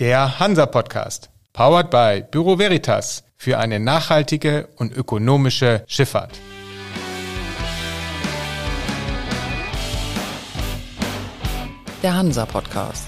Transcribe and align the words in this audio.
Der 0.00 0.40
Hansa 0.40 0.66
Podcast, 0.66 1.30
powered 1.52 1.88
by 1.88 2.24
Büro 2.28 2.58
Veritas 2.58 3.22
für 3.36 3.58
eine 3.60 3.78
nachhaltige 3.78 4.66
und 4.74 4.92
ökonomische 4.92 5.84
Schifffahrt. 5.86 6.32
Der 12.02 12.12
Hansa 12.12 12.44
Podcast. 12.44 13.04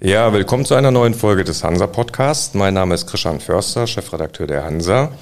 Ja, 0.00 0.32
willkommen 0.32 0.64
zu 0.64 0.74
einer 0.74 0.90
neuen 0.90 1.12
Folge 1.12 1.44
des 1.44 1.62
Hansa 1.62 1.86
Podcasts. 1.86 2.54
Mein 2.54 2.72
Name 2.72 2.94
ist 2.94 3.06
Christian 3.06 3.40
Förster, 3.40 3.86
Chefredakteur 3.86 4.46
der 4.46 4.64
Hansa. 4.64 5.12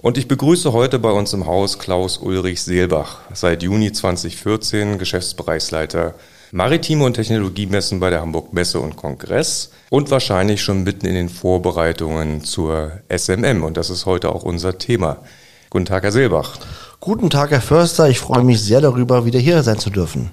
Und 0.00 0.16
ich 0.16 0.28
begrüße 0.28 0.72
heute 0.72 0.98
bei 0.98 1.10
uns 1.10 1.34
im 1.34 1.44
Haus 1.44 1.78
Klaus 1.78 2.16
Ulrich 2.16 2.62
Seelbach, 2.62 3.18
seit 3.34 3.62
Juni 3.62 3.92
2014 3.92 4.96
Geschäftsbereichsleiter 4.96 6.14
Maritime 6.50 7.04
und 7.04 7.12
Technologiemessen 7.12 8.00
bei 8.00 8.08
der 8.08 8.22
Hamburg 8.22 8.54
Messe 8.54 8.80
und 8.80 8.96
Kongress 8.96 9.70
und 9.90 10.10
wahrscheinlich 10.10 10.62
schon 10.62 10.82
mitten 10.82 11.04
in 11.04 11.14
den 11.14 11.28
Vorbereitungen 11.28 12.42
zur 12.42 12.92
SMM. 13.14 13.62
Und 13.62 13.76
das 13.76 13.90
ist 13.90 14.06
heute 14.06 14.32
auch 14.34 14.44
unser 14.44 14.78
Thema. 14.78 15.18
Guten 15.68 15.84
Tag, 15.84 16.04
Herr 16.04 16.12
Seelbach. 16.12 16.58
Guten 17.00 17.28
Tag, 17.28 17.50
Herr 17.50 17.60
Förster. 17.60 18.08
Ich 18.08 18.18
freue 18.18 18.44
mich 18.44 18.62
sehr 18.62 18.80
darüber, 18.80 19.26
wieder 19.26 19.38
hier 19.38 19.62
sein 19.62 19.78
zu 19.78 19.90
dürfen. 19.90 20.30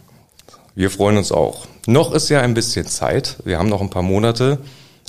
Wir 0.74 0.90
freuen 0.90 1.18
uns 1.18 1.34
auch. 1.34 1.68
Noch 1.86 2.14
ist 2.14 2.30
ja 2.30 2.40
ein 2.40 2.54
bisschen 2.54 2.88
Zeit. 2.88 3.36
Wir 3.44 3.60
haben 3.60 3.70
noch 3.70 3.82
ein 3.82 3.90
paar 3.90 4.02
Monate. 4.02 4.60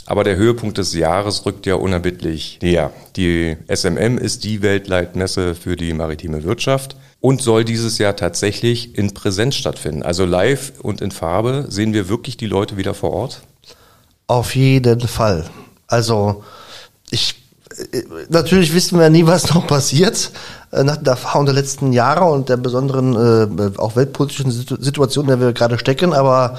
Aber 0.07 0.25
der 0.25 0.37
Höhepunkt 0.37 0.79
des 0.79 0.93
Jahres 0.93 1.47
rückt 1.47 1.67
ja 1.67 1.77
unerbittlich 1.77 2.59
näher. 2.63 2.93
Die 3.15 3.57
SMM 3.73 4.19
ist 4.19 4.43
die 4.43 4.63
Weltleitmesse 4.63 5.55
für 5.55 5.77
die 5.77 5.93
maritime 5.93 6.43
Wirtschaft 6.43 6.97
und 7.27 7.43
soll 7.43 7.65
dieses 7.65 7.99
Jahr 7.99 8.15
tatsächlich 8.15 8.97
in 8.97 9.13
Präsenz 9.13 9.57
stattfinden. 9.57 10.05
Also 10.05 10.25
live 10.25 10.75
und 10.81 11.01
in 11.01 11.11
Farbe. 11.11 11.67
Sehen 11.69 11.93
wir 11.93 12.09
wirklich 12.09 12.37
die 12.37 12.47
Leute 12.47 12.77
wieder 12.77 12.95
vor 12.95 13.13
Ort? 13.13 13.41
Auf 14.29 14.55
jeden 14.55 15.01
Fall. 15.01 15.45
Also 15.89 16.45
ich 17.11 17.35
natürlich 18.29 18.73
wissen 18.73 19.01
wir 19.01 19.11
nie, 19.11 19.27
was 19.27 19.53
noch 19.53 19.67
passiert 19.67 20.31
äh, 20.71 20.85
nach 20.85 20.99
der 20.99 21.15
Erfahrung 21.15 21.47
der 21.47 21.55
letzten 21.57 21.93
Jahre 21.93 22.27
und 22.27 22.49
der 22.49 22.59
besonderen 22.59 23.17
äh, 23.17 23.77
auch 23.77 23.97
weltpolitischen 23.97 24.53
Situation, 24.53 25.25
in 25.25 25.31
der 25.31 25.41
wir 25.41 25.53
gerade 25.53 25.81
stecken. 25.81 26.13
Aber 26.13 26.57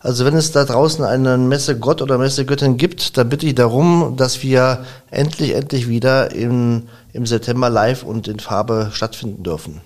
also 0.00 0.26
wenn 0.26 0.36
es 0.36 0.52
da 0.52 0.64
draußen 0.66 1.02
eine 1.02 1.38
Messe 1.38 1.78
Gott 1.78 2.02
oder 2.02 2.18
Messe 2.18 2.44
Göttin 2.44 2.76
gibt, 2.76 3.16
dann 3.16 3.30
bitte 3.30 3.46
ich 3.46 3.54
darum, 3.54 4.16
dass 4.18 4.42
wir 4.42 4.84
endlich, 5.10 5.54
endlich 5.54 5.88
wieder 5.88 6.32
im, 6.32 6.88
im 7.14 7.24
September 7.24 7.70
live 7.70 8.02
und 8.02 8.28
in 8.28 8.38
Farbe 8.38 8.90
stattfinden 8.92 9.42
dürfen. 9.42 9.80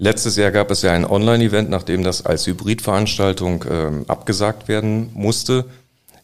Letztes 0.00 0.36
Jahr 0.36 0.52
gab 0.52 0.70
es 0.70 0.82
ja 0.82 0.92
ein 0.92 1.04
Online-Event, 1.04 1.70
nachdem 1.70 2.04
das 2.04 2.24
als 2.24 2.46
Hybridveranstaltung 2.46 3.64
äh, 3.64 3.90
abgesagt 4.06 4.68
werden 4.68 5.10
musste. 5.12 5.64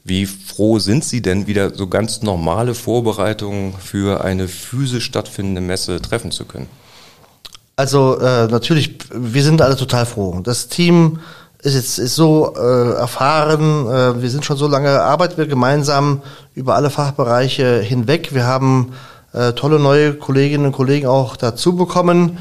Wie 0.05 0.27
froh 0.27 0.79
sind 0.79 1.05
Sie 1.05 1.23
denn, 1.23 1.49
wieder 1.49 1.75
so 1.75 1.89
ganz 1.89 2.23
normale 2.23 2.75
Vorbereitungen 2.75 3.75
für 3.77 4.23
eine 4.23 4.47
physisch 4.47 5.07
stattfindende 5.07 5.61
Messe 5.61 6.01
treffen 6.01 6.31
zu 6.31 6.45
können? 6.45 6.69
Also 7.75 8.17
äh, 8.21 8.47
natürlich, 8.47 8.97
wir 9.13 9.43
sind 9.43 9.61
alle 9.61 9.77
total 9.77 10.07
froh. 10.07 10.39
Das 10.45 10.69
Team 10.69 11.19
ist 11.61 11.75
jetzt 11.75 11.99
ist 11.99 12.15
so 12.15 12.55
äh, 12.55 12.93
erfahren, 12.93 13.89
äh, 13.89 14.23
wir 14.23 14.31
sind 14.31 14.45
schon 14.45 14.57
so 14.57 14.69
lange, 14.69 15.01
arbeiten 15.01 15.37
wir 15.37 15.47
gemeinsam 15.47 16.23
über 16.55 16.77
alle 16.77 16.91
Fachbereiche 16.91 17.81
hinweg. 17.81 18.35
Wir 18.35 18.45
haben 18.45 18.93
äh, 19.33 19.53
tolle 19.55 19.81
neue 19.81 20.15
Kolleginnen 20.15 20.67
und 20.67 20.73
Kollegen 20.73 21.09
auch 21.09 21.35
dazu 21.35 21.75
bekommen 21.75 22.39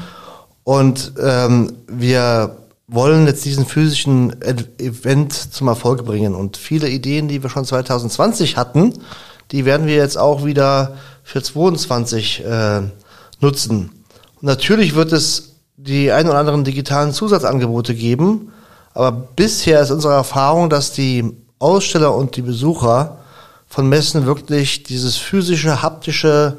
und 0.64 1.12
ähm, 1.22 1.76
wir 1.86 2.56
wollen 2.86 3.26
jetzt 3.26 3.44
diesen 3.44 3.66
physischen 3.66 4.40
Event 4.78 5.32
zum 5.32 5.68
Erfolg 5.68 6.04
bringen. 6.04 6.34
Und 6.34 6.56
viele 6.56 6.88
Ideen, 6.88 7.28
die 7.28 7.42
wir 7.42 7.50
schon 7.50 7.64
2020 7.64 8.56
hatten, 8.56 8.94
die 9.52 9.64
werden 9.64 9.86
wir 9.86 9.96
jetzt 9.96 10.18
auch 10.18 10.44
wieder 10.44 10.96
für 11.22 11.42
2022 11.42 12.44
äh, 12.44 12.82
nutzen. 13.40 13.90
Und 14.40 14.42
natürlich 14.42 14.94
wird 14.94 15.12
es 15.12 15.54
die 15.76 16.12
ein 16.12 16.28
oder 16.28 16.38
anderen 16.38 16.64
digitalen 16.64 17.12
Zusatzangebote 17.12 17.94
geben, 17.94 18.52
aber 18.94 19.10
bisher 19.12 19.80
ist 19.80 19.90
unsere 19.90 20.14
Erfahrung, 20.14 20.70
dass 20.70 20.92
die 20.92 21.32
Aussteller 21.58 22.14
und 22.14 22.36
die 22.36 22.42
Besucher 22.42 23.18
von 23.66 23.88
Messen 23.88 24.24
wirklich 24.24 24.84
dieses 24.84 25.16
physische, 25.16 25.82
haptische 25.82 26.58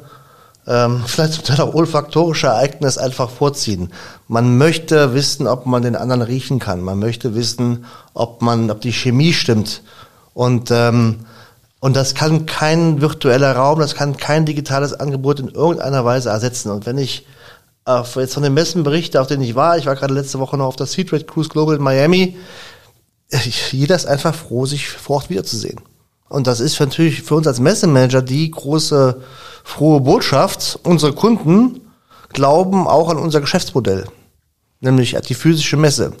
ähm, 0.66 1.02
vielleicht 1.06 1.34
zum 1.34 1.44
Teil 1.44 1.60
auch 1.60 1.74
olfaktorische 1.74 2.48
Ereignis 2.48 2.98
einfach 2.98 3.30
vorziehen. 3.30 3.92
Man 4.28 4.58
möchte 4.58 5.14
wissen, 5.14 5.46
ob 5.46 5.66
man 5.66 5.82
den 5.82 5.96
anderen 5.96 6.22
riechen 6.22 6.58
kann. 6.58 6.80
Man 6.80 6.98
möchte 6.98 7.34
wissen, 7.34 7.84
ob 8.14 8.42
man, 8.42 8.70
ob 8.70 8.80
die 8.80 8.92
Chemie 8.92 9.32
stimmt. 9.32 9.82
Und 10.34 10.70
ähm, 10.70 11.20
und 11.78 11.94
das 11.94 12.14
kann 12.14 12.46
kein 12.46 13.00
virtueller 13.00 13.54
Raum, 13.54 13.78
das 13.78 13.94
kann 13.94 14.16
kein 14.16 14.46
digitales 14.46 14.94
Angebot 14.94 15.40
in 15.40 15.48
irgendeiner 15.48 16.04
Weise 16.04 16.30
ersetzen. 16.30 16.70
Und 16.70 16.86
wenn 16.86 16.98
ich 16.98 17.26
äh, 17.86 18.02
jetzt 18.16 18.34
von 18.34 18.42
den 18.42 18.54
Messen 18.54 18.82
berichte, 18.82 19.20
auf 19.20 19.26
denen 19.26 19.42
ich 19.42 19.54
war, 19.54 19.78
ich 19.78 19.86
war 19.86 19.94
gerade 19.94 20.14
letzte 20.14 20.38
Woche 20.38 20.56
noch 20.56 20.66
auf 20.66 20.76
der 20.76 20.86
Trade 20.86 21.24
Cruise 21.24 21.48
Global 21.48 21.76
in 21.76 21.82
Miami, 21.82 22.36
jeder 23.70 23.94
ist 23.94 24.06
einfach 24.06 24.34
froh, 24.34 24.66
sich 24.66 24.88
vor 24.88 25.16
Ort 25.16 25.30
wiederzusehen. 25.30 25.80
Und 26.28 26.46
das 26.46 26.60
ist 26.60 26.78
natürlich 26.80 27.22
für 27.22 27.36
uns 27.36 27.46
als 27.46 27.60
Messemanager 27.60 28.22
die 28.22 28.50
große 28.50 29.22
frohe 29.64 30.00
Botschaft. 30.00 30.78
Unsere 30.82 31.12
Kunden 31.12 31.80
glauben 32.30 32.86
auch 32.86 33.08
an 33.08 33.18
unser 33.18 33.40
Geschäftsmodell, 33.40 34.06
nämlich 34.80 35.16
die 35.28 35.34
physische 35.34 35.76
Messe. 35.76 36.12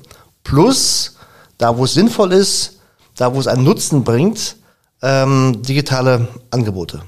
Plus, 0.44 1.16
da 1.58 1.76
wo 1.76 1.84
es 1.84 1.94
sinnvoll 1.94 2.32
ist, 2.32 2.80
da 3.16 3.34
wo 3.34 3.40
es 3.40 3.46
einen 3.46 3.64
Nutzen 3.64 4.04
bringt, 4.04 4.56
ähm, 5.02 5.62
digitale 5.62 6.28
Angebote. 6.50 7.02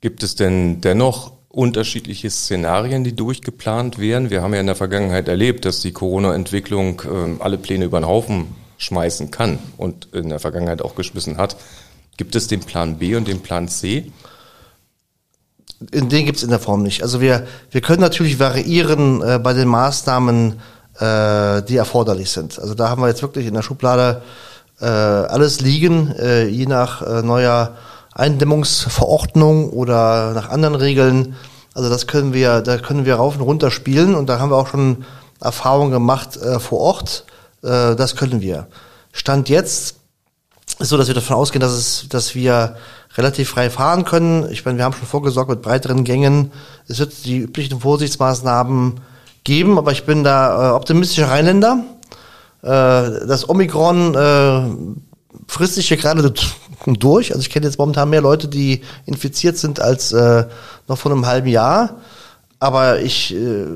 Gibt 0.00 0.22
es 0.22 0.34
denn 0.34 0.80
dennoch 0.80 1.32
unterschiedliche 1.48 2.30
Szenarien, 2.30 3.04
die 3.04 3.14
durchgeplant 3.14 3.98
wären? 3.98 4.30
Wir 4.30 4.42
haben 4.42 4.54
ja 4.54 4.60
in 4.60 4.66
der 4.66 4.76
Vergangenheit 4.76 5.28
erlebt, 5.28 5.64
dass 5.64 5.80
die 5.80 5.92
Corona-Entwicklung 5.92 7.02
äh, 7.02 7.42
alle 7.42 7.58
Pläne 7.58 7.86
über 7.86 8.00
den 8.00 8.06
Haufen 8.06 8.46
schmeißen 8.78 9.30
kann 9.30 9.58
und 9.76 10.08
in 10.12 10.30
der 10.30 10.38
Vergangenheit 10.38 10.80
auch 10.80 10.94
geschmissen 10.94 11.36
hat. 11.36 11.56
Gibt 12.16 12.34
es 12.34 12.48
den 12.48 12.60
Plan 12.60 12.98
B 12.98 13.16
und 13.16 13.28
den 13.28 13.40
Plan 13.40 13.68
C? 13.68 14.12
Den 15.80 16.26
gibt 16.26 16.36
es 16.36 16.42
in 16.42 16.50
der 16.50 16.58
Form 16.58 16.82
nicht. 16.82 17.02
Also 17.02 17.22
wir, 17.22 17.46
wir 17.70 17.80
können 17.80 18.02
natürlich 18.02 18.38
variieren 18.38 19.22
äh, 19.22 19.38
bei 19.38 19.54
den 19.54 19.66
Maßnahmen, 19.68 20.60
äh, 20.98 21.62
die 21.62 21.76
erforderlich 21.76 22.30
sind. 22.30 22.58
Also 22.58 22.74
da 22.74 22.90
haben 22.90 23.00
wir 23.00 23.08
jetzt 23.08 23.22
wirklich 23.22 23.46
in 23.46 23.54
der 23.54 23.62
Schublade 23.62 24.20
äh, 24.80 24.84
alles 24.84 25.60
liegen, 25.60 26.14
äh, 26.16 26.46
je 26.46 26.66
nach 26.66 27.02
äh, 27.02 27.22
neuer 27.22 27.76
Eindämmungsverordnung 28.12 29.70
oder 29.70 30.32
nach 30.34 30.50
anderen 30.50 30.74
Regeln. 30.74 31.36
Also 31.74 31.88
das 31.88 32.06
können 32.06 32.34
wir, 32.34 32.60
da 32.60 32.76
können 32.78 33.06
wir 33.06 33.14
rauf 33.14 33.36
und 33.36 33.42
runter 33.42 33.70
spielen 33.70 34.14
und 34.14 34.28
da 34.28 34.38
haben 34.38 34.50
wir 34.50 34.56
auch 34.56 34.66
schon 34.66 35.04
Erfahrungen 35.40 35.92
gemacht 35.92 36.36
äh, 36.36 36.60
vor 36.60 36.80
Ort. 36.80 37.24
Das 37.62 38.16
können 38.16 38.40
wir. 38.40 38.68
Stand 39.12 39.50
jetzt 39.50 39.99
ist 40.80 40.88
so, 40.88 40.96
dass 40.96 41.08
wir 41.08 41.14
davon 41.14 41.36
ausgehen, 41.36 41.60
dass 41.60 41.72
es, 41.72 42.06
dass 42.08 42.34
wir 42.34 42.76
relativ 43.16 43.50
frei 43.50 43.70
fahren 43.70 44.04
können. 44.04 44.50
Ich 44.50 44.64
meine, 44.64 44.78
wir 44.78 44.84
haben 44.84 44.94
schon 44.94 45.06
vorgesorgt 45.06 45.50
mit 45.50 45.62
breiteren 45.62 46.04
Gängen. 46.04 46.52
Es 46.88 46.98
wird 46.98 47.24
die 47.24 47.38
üblichen 47.38 47.80
Vorsichtsmaßnahmen 47.80 49.00
geben, 49.44 49.78
aber 49.78 49.92
ich 49.92 50.04
bin 50.04 50.24
da 50.24 50.70
äh, 50.70 50.72
optimistischer 50.72 51.28
Rheinländer. 51.28 51.84
Äh, 52.62 52.66
das 52.66 53.48
Omikron 53.48 54.14
äh, 54.14 54.62
frisst 55.46 55.74
sich 55.74 55.88
hier 55.88 55.96
gerade 55.96 56.32
durch. 56.86 57.32
Also 57.32 57.40
ich 57.40 57.50
kenne 57.50 57.66
jetzt 57.66 57.78
momentan 57.78 58.10
mehr 58.10 58.22
Leute, 58.22 58.48
die 58.48 58.82
infiziert 59.06 59.58
sind 59.58 59.80
als 59.80 60.12
äh, 60.12 60.44
noch 60.88 60.98
vor 60.98 61.12
einem 61.12 61.26
halben 61.26 61.48
Jahr. 61.48 61.96
Aber 62.58 63.00
ich 63.00 63.34
äh, 63.34 63.66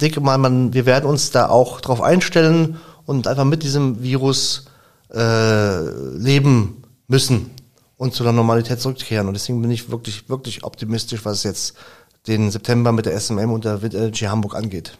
denke 0.00 0.20
mal, 0.20 0.36
man, 0.38 0.74
wir 0.74 0.86
werden 0.86 1.08
uns 1.08 1.30
da 1.30 1.48
auch 1.48 1.80
drauf 1.80 2.02
einstellen 2.02 2.76
und 3.06 3.26
einfach 3.26 3.44
mit 3.44 3.62
diesem 3.62 4.02
Virus 4.02 4.66
äh, 5.12 5.80
leben 6.16 6.82
müssen 7.08 7.50
und 7.96 8.14
zu 8.14 8.22
der 8.22 8.32
Normalität 8.32 8.80
zurückkehren. 8.80 9.28
Und 9.28 9.34
deswegen 9.34 9.62
bin 9.62 9.70
ich 9.70 9.90
wirklich, 9.90 10.28
wirklich 10.28 10.64
optimistisch, 10.64 11.24
was 11.24 11.42
jetzt 11.42 11.74
den 12.26 12.50
September 12.50 12.92
mit 12.92 13.06
der 13.06 13.18
SMM 13.18 13.52
und 13.52 13.64
der 13.64 13.82
Wind 13.82 13.94
Energy 13.94 14.24
Hamburg 14.24 14.54
angeht. 14.54 14.98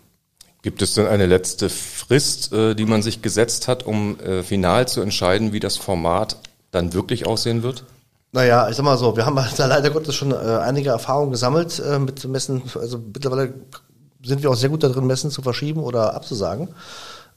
Gibt 0.63 0.83
es 0.83 0.95
denn 0.95 1.07
eine 1.07 1.27
letzte 1.27 1.69
Frist, 1.69 2.53
äh, 2.53 2.75
die 2.75 2.87
man 2.87 3.03
sich 3.03 3.23
gesetzt 3.23 3.69
hat, 3.69 3.85
um 3.85 4.19
äh, 4.21 4.43
final 4.43 4.89
zu 4.89 5.01
entscheiden, 5.01 5.53
wie 5.53 5.61
das 5.61 5.77
Format 5.77 6.37
dann 6.71 6.93
wirklich 6.93 7.27
aussehen 7.27 7.63
wird? 7.63 7.85
Naja, 8.33 8.69
ich 8.69 8.77
sag 8.77 8.85
mal 8.85 8.99
so, 8.99 9.17
wir 9.17 9.27
haben 9.27 9.39
da 9.57 9.67
leider 9.67 9.91
Gottes 9.91 10.15
schon 10.15 10.33
einige 10.33 10.91
Erfahrungen 10.91 11.31
gesammelt 11.31 11.83
mit 12.01 12.25
Messen. 12.27 12.63
Also 12.75 12.99
mittlerweile 12.99 13.55
sind 14.25 14.43
wir 14.43 14.51
auch 14.51 14.57
sehr 14.57 14.69
gut 14.69 14.83
darin, 14.83 15.07
Messen 15.07 15.31
zu 15.31 15.43
verschieben 15.43 15.81
oder 15.81 16.15
abzusagen. 16.15 16.69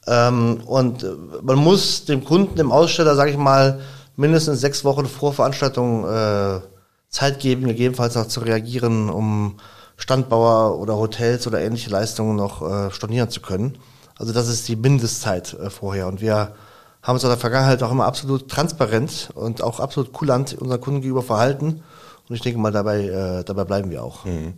Ähm, 0.06 0.60
und 0.66 1.02
äh, 1.02 1.12
man 1.42 1.56
muss 1.56 2.04
dem 2.04 2.24
Kunden, 2.24 2.56
dem 2.56 2.72
Aussteller, 2.72 3.14
sage 3.14 3.30
ich 3.30 3.36
mal, 3.36 3.80
mindestens 4.16 4.60
sechs 4.60 4.84
Wochen 4.84 5.06
vor 5.06 5.32
Veranstaltung 5.32 6.04
äh, 6.08 6.60
Zeit 7.08 7.40
geben, 7.40 7.66
gegebenenfalls 7.66 8.16
auch 8.16 8.26
zu 8.26 8.40
reagieren, 8.40 9.10
um 9.10 9.56
Standbauer 9.96 10.78
oder 10.78 10.96
Hotels 10.96 11.46
oder 11.46 11.60
ähnliche 11.60 11.90
Leistungen 11.90 12.36
noch 12.36 12.62
äh, 12.62 12.90
stornieren 12.90 13.30
zu 13.30 13.40
können. 13.40 13.78
Also 14.16 14.32
das 14.32 14.48
ist 14.48 14.68
die 14.68 14.76
Mindestzeit 14.76 15.54
äh, 15.54 15.70
vorher. 15.70 16.06
Und 16.06 16.20
wir 16.20 16.54
haben 17.02 17.14
uns 17.14 17.22
in 17.22 17.30
der 17.30 17.38
Vergangenheit 17.38 17.82
auch 17.82 17.90
immer 17.90 18.06
absolut 18.06 18.48
transparent 18.48 19.30
und 19.34 19.62
auch 19.62 19.80
absolut 19.80 20.12
kulant 20.12 20.54
unseren 20.54 20.80
Kunden 20.80 21.00
gegenüber 21.00 21.22
verhalten. 21.22 21.82
Und 22.28 22.34
ich 22.34 22.42
denke 22.42 22.58
mal, 22.58 22.72
dabei, 22.72 23.04
äh, 23.04 23.44
dabei 23.44 23.64
bleiben 23.64 23.90
wir 23.90 24.04
auch. 24.04 24.24
Mhm. 24.24 24.54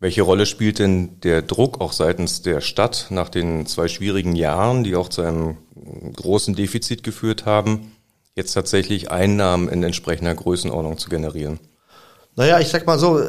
Welche 0.00 0.22
Rolle 0.22 0.46
spielt 0.46 0.78
denn 0.78 1.20
der 1.22 1.42
Druck 1.42 1.80
auch 1.80 1.92
seitens 1.92 2.42
der 2.42 2.60
Stadt 2.60 3.06
nach 3.10 3.28
den 3.28 3.66
zwei 3.66 3.88
schwierigen 3.88 4.36
Jahren, 4.36 4.84
die 4.84 4.94
auch 4.94 5.08
zu 5.08 5.22
einem 5.22 5.56
großen 6.14 6.54
Defizit 6.54 7.02
geführt 7.02 7.46
haben, 7.46 7.92
jetzt 8.36 8.52
tatsächlich 8.52 9.10
Einnahmen 9.10 9.68
in 9.68 9.82
entsprechender 9.82 10.34
Größenordnung 10.34 10.98
zu 10.98 11.08
generieren? 11.08 11.58
Naja, 12.36 12.60
ich 12.60 12.68
sag 12.68 12.86
mal 12.86 13.00
so, 13.00 13.20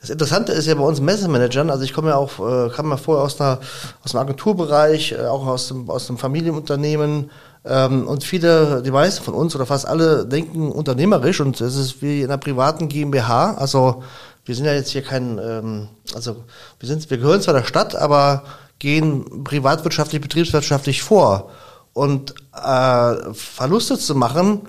das 0.00 0.10
Interessante 0.10 0.52
ist 0.52 0.66
ja 0.66 0.76
bei 0.76 0.84
uns 0.84 1.00
Messemanagern, 1.00 1.70
also 1.70 1.82
ich 1.82 1.92
komme 1.92 2.10
ja 2.10 2.16
auch, 2.16 2.38
äh, 2.38 2.70
kam 2.70 2.88
ja 2.88 2.96
vorher 2.96 3.24
aus, 3.24 3.40
einer, 3.40 3.58
aus 4.04 4.12
dem 4.12 4.20
Agenturbereich, 4.20 5.10
äh, 5.10 5.26
auch 5.26 5.44
aus 5.48 5.66
dem, 5.66 5.90
aus 5.90 6.06
dem 6.06 6.18
Familienunternehmen, 6.18 7.32
ähm, 7.66 8.06
und 8.06 8.24
viele, 8.24 8.82
die 8.82 8.90
meisten 8.90 9.24
von 9.24 9.34
uns 9.34 9.54
oder 9.56 9.64
fast 9.64 9.88
alle 9.88 10.26
denken 10.26 10.70
unternehmerisch 10.70 11.40
und 11.40 11.60
es 11.60 11.76
ist 11.76 12.02
wie 12.02 12.20
in 12.20 12.26
einer 12.26 12.36
privaten 12.36 12.88
GmbH. 12.88 13.54
Also 13.54 14.02
wir 14.44 14.54
sind 14.54 14.66
ja 14.66 14.74
jetzt 14.74 14.90
hier 14.90 15.02
kein, 15.02 15.38
ähm, 15.38 15.88
also 16.14 16.44
wir 16.78 16.88
sind, 16.88 17.08
wir 17.10 17.18
gehören 17.18 17.40
zwar 17.40 17.54
der 17.54 17.64
Stadt, 17.64 17.96
aber 17.96 18.44
gehen 18.78 19.44
privatwirtschaftlich, 19.44 20.20
betriebswirtschaftlich 20.20 21.02
vor. 21.02 21.50
Und 21.92 22.34
äh, 22.52 23.34
Verluste 23.34 23.98
zu 23.98 24.14
machen, 24.14 24.62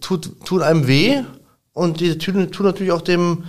tut, 0.00 0.44
tut 0.44 0.62
einem 0.62 0.86
weh 0.86 1.22
und 1.72 2.00
die 2.00 2.18
tun, 2.18 2.50
tun 2.50 2.66
natürlich 2.66 2.92
auch 2.92 3.02
dem, 3.02 3.44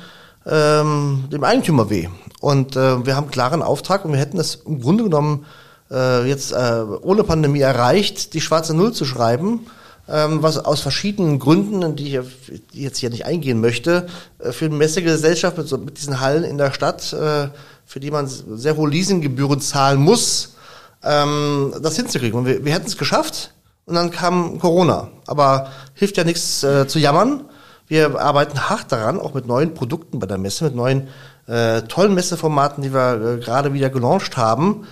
ähm, 0.45 1.25
dem 1.31 1.43
Eigentümer 1.43 1.89
weh. 1.89 2.07
Und 2.39 2.75
äh, 2.75 3.05
wir 3.05 3.15
haben 3.15 3.25
einen 3.25 3.31
klaren 3.31 3.61
Auftrag 3.61 4.05
und 4.05 4.13
wir 4.13 4.19
hätten 4.19 4.37
das 4.37 4.55
im 4.55 4.81
Grunde 4.81 5.03
genommen 5.03 5.45
äh, 5.91 6.27
jetzt 6.27 6.51
äh, 6.51 6.83
ohne 7.01 7.23
Pandemie 7.23 7.61
erreicht, 7.61 8.33
die 8.33 8.41
schwarze 8.41 8.73
Null 8.73 8.93
zu 8.93 9.05
schreiben, 9.05 9.67
was 10.07 10.57
aus 10.57 10.81
verschiedenen 10.81 11.39
Gründen, 11.39 11.95
die 11.95 12.17
ich 12.17 12.25
jetzt 12.73 12.97
hier 12.97 13.09
nicht 13.09 13.25
eingehen 13.25 13.61
möchte, 13.61 14.07
äh, 14.39 14.51
für 14.51 14.65
eine 14.65 14.75
Messegesellschaft 14.75 15.57
mit, 15.57 15.67
so, 15.67 15.77
mit 15.77 15.97
diesen 15.97 16.19
Hallen 16.19 16.43
in 16.43 16.57
der 16.57 16.71
Stadt, 16.71 17.13
äh, 17.13 17.47
für 17.85 17.99
die 17.99 18.11
man 18.11 18.27
sehr 18.27 18.75
hohe 18.75 18.89
Leasinggebühren 18.89 19.61
zahlen 19.61 20.01
muss, 20.01 20.55
ähm, 21.03 21.73
das 21.81 21.95
hinzukriegen. 21.95 22.37
Und 22.37 22.45
wir, 22.45 22.65
wir 22.65 22.73
hätten 22.73 22.87
es 22.87 22.97
geschafft 22.97 23.53
und 23.85 23.95
dann 23.95 24.11
kam 24.11 24.59
Corona. 24.59 25.09
Aber 25.27 25.71
hilft 25.93 26.17
ja 26.17 26.23
nichts 26.23 26.63
äh, 26.63 26.87
zu 26.87 26.99
jammern. 26.99 27.45
Wir 27.87 28.19
arbeiten 28.19 28.69
hart 28.69 28.91
daran, 28.91 29.19
auch 29.19 29.33
mit 29.33 29.45
neuen 29.45 29.73
Produkten 29.73 30.19
bei 30.19 30.27
der 30.27 30.37
Messe, 30.37 30.65
mit 30.65 30.75
neuen 30.75 31.07
äh, 31.47 31.81
tollen 31.83 32.13
Messeformaten, 32.13 32.83
die 32.83 32.93
wir 32.93 33.21
äh, 33.21 33.37
gerade 33.39 33.73
wieder 33.73 33.89
gelauncht 33.89 34.37
haben. 34.37 34.87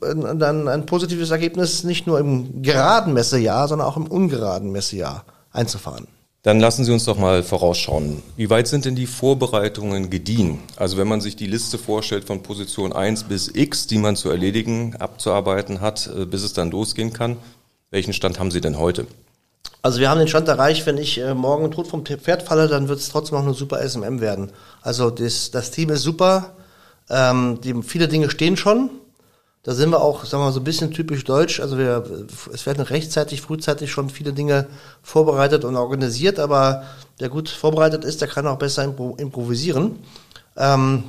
Dann 0.00 0.68
ein 0.68 0.86
positives 0.86 1.30
Ergebnis 1.30 1.84
nicht 1.84 2.06
nur 2.06 2.18
im 2.18 2.62
geraden 2.62 3.12
Messejahr, 3.12 3.68
sondern 3.68 3.88
auch 3.88 3.96
im 3.96 4.06
ungeraden 4.06 4.72
Messejahr 4.72 5.24
einzufahren. 5.52 6.06
Dann 6.46 6.60
lassen 6.60 6.84
Sie 6.84 6.92
uns 6.92 7.04
doch 7.04 7.18
mal 7.18 7.42
vorausschauen. 7.42 8.22
Wie 8.36 8.50
weit 8.50 8.68
sind 8.68 8.84
denn 8.84 8.94
die 8.94 9.08
Vorbereitungen 9.08 10.10
gediehen? 10.10 10.60
Also 10.76 10.96
wenn 10.96 11.08
man 11.08 11.20
sich 11.20 11.34
die 11.34 11.48
Liste 11.48 11.76
vorstellt 11.76 12.24
von 12.24 12.44
Position 12.44 12.92
1 12.92 13.24
bis 13.24 13.50
X, 13.52 13.88
die 13.88 13.98
man 13.98 14.14
zu 14.14 14.30
erledigen, 14.30 14.94
abzuarbeiten 14.94 15.80
hat, 15.80 16.08
äh, 16.16 16.24
bis 16.24 16.44
es 16.44 16.52
dann 16.52 16.70
losgehen 16.70 17.12
kann, 17.12 17.36
welchen 17.90 18.12
Stand 18.12 18.38
haben 18.38 18.52
Sie 18.52 18.60
denn 18.60 18.78
heute? 18.78 19.08
Also 19.82 19.98
wir 19.98 20.08
haben 20.08 20.18
den 20.18 20.28
Stand 20.28 20.46
erreicht, 20.46 20.86
wenn 20.86 20.98
ich 20.98 21.18
äh, 21.18 21.34
morgen 21.34 21.70
tot 21.72 21.88
vom 21.88 22.06
Pferd 22.06 22.44
falle, 22.44 22.68
dann 22.68 22.86
wird 22.86 23.00
es 23.00 23.08
trotzdem 23.08 23.38
noch 23.38 23.44
eine 23.44 23.54
super 23.54 23.80
SMM 23.82 24.20
werden. 24.20 24.52
Also 24.82 25.10
das, 25.10 25.50
das 25.50 25.72
Team 25.72 25.90
ist 25.90 26.02
super, 26.02 26.54
ähm, 27.10 27.60
die, 27.62 27.82
viele 27.82 28.06
Dinge 28.06 28.30
stehen 28.30 28.56
schon. 28.56 28.90
Da 29.66 29.74
sind 29.74 29.90
wir 29.90 30.00
auch, 30.00 30.24
sagen 30.24 30.42
wir 30.42 30.46
mal, 30.46 30.52
so 30.52 30.60
ein 30.60 30.64
bisschen 30.64 30.92
typisch 30.92 31.24
deutsch. 31.24 31.58
Also 31.58 31.76
wir, 31.76 32.04
es 32.54 32.66
werden 32.66 32.82
rechtzeitig, 32.82 33.42
frühzeitig 33.42 33.90
schon 33.90 34.10
viele 34.10 34.32
Dinge 34.32 34.68
vorbereitet 35.02 35.64
und 35.64 35.74
organisiert, 35.74 36.38
aber 36.38 36.84
der 37.18 37.30
gut 37.30 37.48
vorbereitet 37.48 38.04
ist, 38.04 38.20
der 38.20 38.28
kann 38.28 38.46
auch 38.46 38.58
besser 38.58 38.84
improvisieren. 38.84 39.98
Ähm, 40.56 41.02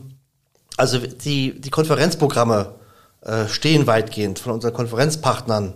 also 0.76 0.98
die, 0.98 1.62
die 1.62 1.70
Konferenzprogramme 1.70 2.74
äh, 3.22 3.48
stehen 3.48 3.86
weitgehend 3.86 4.40
von 4.40 4.54
unseren 4.54 4.74
Konferenzpartnern. 4.74 5.76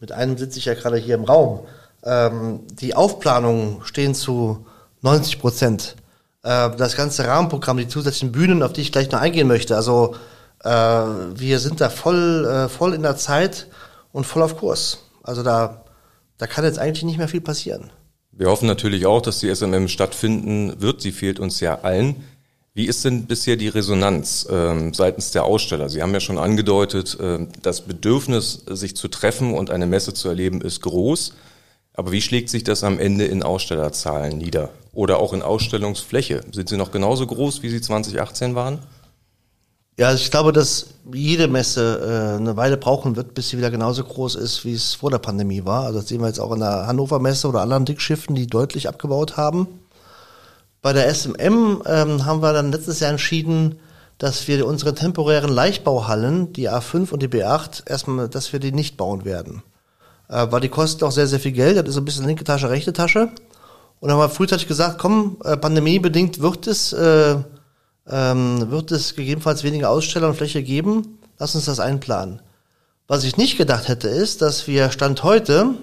Mit 0.00 0.10
einem 0.10 0.36
sitze 0.36 0.58
ich 0.58 0.64
ja 0.64 0.74
gerade 0.74 0.96
hier 0.96 1.14
im 1.14 1.22
Raum. 1.22 1.60
Ähm, 2.02 2.62
die 2.72 2.96
Aufplanungen 2.96 3.82
stehen 3.84 4.16
zu 4.16 4.66
90 5.02 5.38
Prozent. 5.38 5.94
Äh, 6.42 6.70
das 6.76 6.96
ganze 6.96 7.24
Rahmenprogramm, 7.24 7.76
die 7.76 7.86
zusätzlichen 7.86 8.32
Bühnen, 8.32 8.64
auf 8.64 8.72
die 8.72 8.80
ich 8.80 8.90
gleich 8.90 9.12
noch 9.12 9.20
eingehen 9.20 9.46
möchte. 9.46 9.76
Also 9.76 10.16
äh, 10.64 10.68
wir 10.70 11.58
sind 11.58 11.80
da 11.80 11.90
voll, 11.90 12.44
äh, 12.44 12.68
voll 12.68 12.94
in 12.94 13.02
der 13.02 13.16
Zeit 13.16 13.68
und 14.12 14.24
voll 14.24 14.42
auf 14.42 14.56
Kurs. 14.56 14.98
Also 15.22 15.42
da, 15.42 15.84
da 16.38 16.46
kann 16.46 16.64
jetzt 16.64 16.78
eigentlich 16.78 17.04
nicht 17.04 17.18
mehr 17.18 17.28
viel 17.28 17.40
passieren. 17.40 17.90
Wir 18.32 18.48
hoffen 18.48 18.66
natürlich 18.66 19.06
auch, 19.06 19.22
dass 19.22 19.38
die 19.38 19.54
SMM 19.54 19.88
stattfinden 19.88 20.80
wird. 20.80 21.00
Sie 21.00 21.12
fehlt 21.12 21.40
uns 21.40 21.60
ja 21.60 21.80
allen. 21.80 22.24
Wie 22.74 22.84
ist 22.84 23.06
denn 23.06 23.24
bisher 23.24 23.56
die 23.56 23.68
Resonanz 23.68 24.46
ähm, 24.50 24.92
seitens 24.92 25.30
der 25.30 25.44
Aussteller? 25.44 25.88
Sie 25.88 26.02
haben 26.02 26.12
ja 26.12 26.20
schon 26.20 26.36
angedeutet, 26.36 27.18
äh, 27.18 27.46
das 27.62 27.80
Bedürfnis, 27.80 28.64
sich 28.66 28.94
zu 28.94 29.08
treffen 29.08 29.54
und 29.54 29.70
eine 29.70 29.86
Messe 29.86 30.12
zu 30.12 30.28
erleben, 30.28 30.60
ist 30.60 30.82
groß. 30.82 31.32
Aber 31.94 32.12
wie 32.12 32.20
schlägt 32.20 32.50
sich 32.50 32.62
das 32.64 32.84
am 32.84 32.98
Ende 32.98 33.24
in 33.24 33.42
Ausstellerzahlen 33.42 34.36
nieder? 34.36 34.68
Oder 34.92 35.18
auch 35.18 35.32
in 35.32 35.40
Ausstellungsfläche? 35.40 36.42
Sind 36.52 36.68
sie 36.68 36.76
noch 36.76 36.92
genauso 36.92 37.26
groß, 37.26 37.62
wie 37.62 37.70
sie 37.70 37.80
2018 37.80 38.54
waren? 38.54 38.80
Ja, 39.98 40.08
also 40.08 40.22
ich 40.22 40.30
glaube, 40.30 40.52
dass 40.52 40.88
jede 41.12 41.48
Messe 41.48 42.34
äh, 42.34 42.36
eine 42.38 42.56
Weile 42.56 42.76
brauchen 42.76 43.16
wird, 43.16 43.34
bis 43.34 43.48
sie 43.48 43.58
wieder 43.58 43.70
genauso 43.70 44.04
groß 44.04 44.34
ist, 44.34 44.64
wie 44.64 44.74
es 44.74 44.94
vor 44.94 45.10
der 45.10 45.18
Pandemie 45.18 45.64
war. 45.64 45.84
Also 45.84 46.00
das 46.00 46.08
sehen 46.08 46.20
wir 46.20 46.26
jetzt 46.26 46.40
auch 46.40 46.52
in 46.52 46.60
der 46.60 46.86
Hannover 46.86 47.18
Messe 47.18 47.48
oder 47.48 47.62
anderen 47.62 47.86
Dickschiffen, 47.86 48.34
die 48.34 48.46
deutlich 48.46 48.88
abgebaut 48.88 49.36
haben. 49.36 49.68
Bei 50.82 50.92
der 50.92 51.12
SMM 51.12 51.82
ähm, 51.86 52.24
haben 52.26 52.42
wir 52.42 52.52
dann 52.52 52.72
letztes 52.72 53.00
Jahr 53.00 53.10
entschieden, 53.10 53.76
dass 54.18 54.46
wir 54.48 54.66
unsere 54.66 54.94
temporären 54.94 55.50
Leichtbauhallen, 55.50 56.52
die 56.52 56.68
A5 56.68 57.10
und 57.10 57.22
die 57.22 57.28
B8, 57.28 57.88
erstmal, 57.88 58.28
dass 58.28 58.52
wir 58.52 58.60
die 58.60 58.72
nicht 58.72 58.96
bauen 58.96 59.24
werden 59.24 59.62
äh, 60.28 60.46
weil 60.50 60.60
die 60.60 60.68
kosten 60.68 61.04
auch 61.04 61.12
sehr, 61.12 61.26
sehr 61.26 61.40
viel 61.40 61.52
Geld. 61.52 61.76
Das 61.76 61.88
ist 61.88 61.96
ein 61.96 62.04
bisschen 62.04 62.26
linke 62.26 62.44
Tasche, 62.44 62.70
rechte 62.70 62.92
Tasche. 62.92 63.30
Und 64.00 64.08
dann 64.08 64.12
haben 64.12 64.24
wir 64.24 64.28
frühzeitig 64.28 64.68
gesagt, 64.68 64.98
komm, 64.98 65.38
äh, 65.44 65.56
pandemiebedingt 65.56 66.40
wird 66.40 66.66
es, 66.66 66.92
äh, 66.92 67.36
ähm, 68.08 68.70
wird 68.70 68.92
es 68.92 69.14
gegebenenfalls 69.14 69.64
weniger 69.64 69.90
Aussteller 69.90 70.28
und 70.28 70.36
Fläche 70.36 70.62
geben. 70.62 71.18
Lass 71.38 71.54
uns 71.54 71.66
das 71.66 71.80
einplanen. 71.80 72.40
Was 73.08 73.24
ich 73.24 73.36
nicht 73.36 73.56
gedacht 73.56 73.88
hätte, 73.88 74.08
ist, 74.08 74.42
dass 74.42 74.66
wir 74.66 74.90
Stand 74.90 75.22
heute 75.22 75.74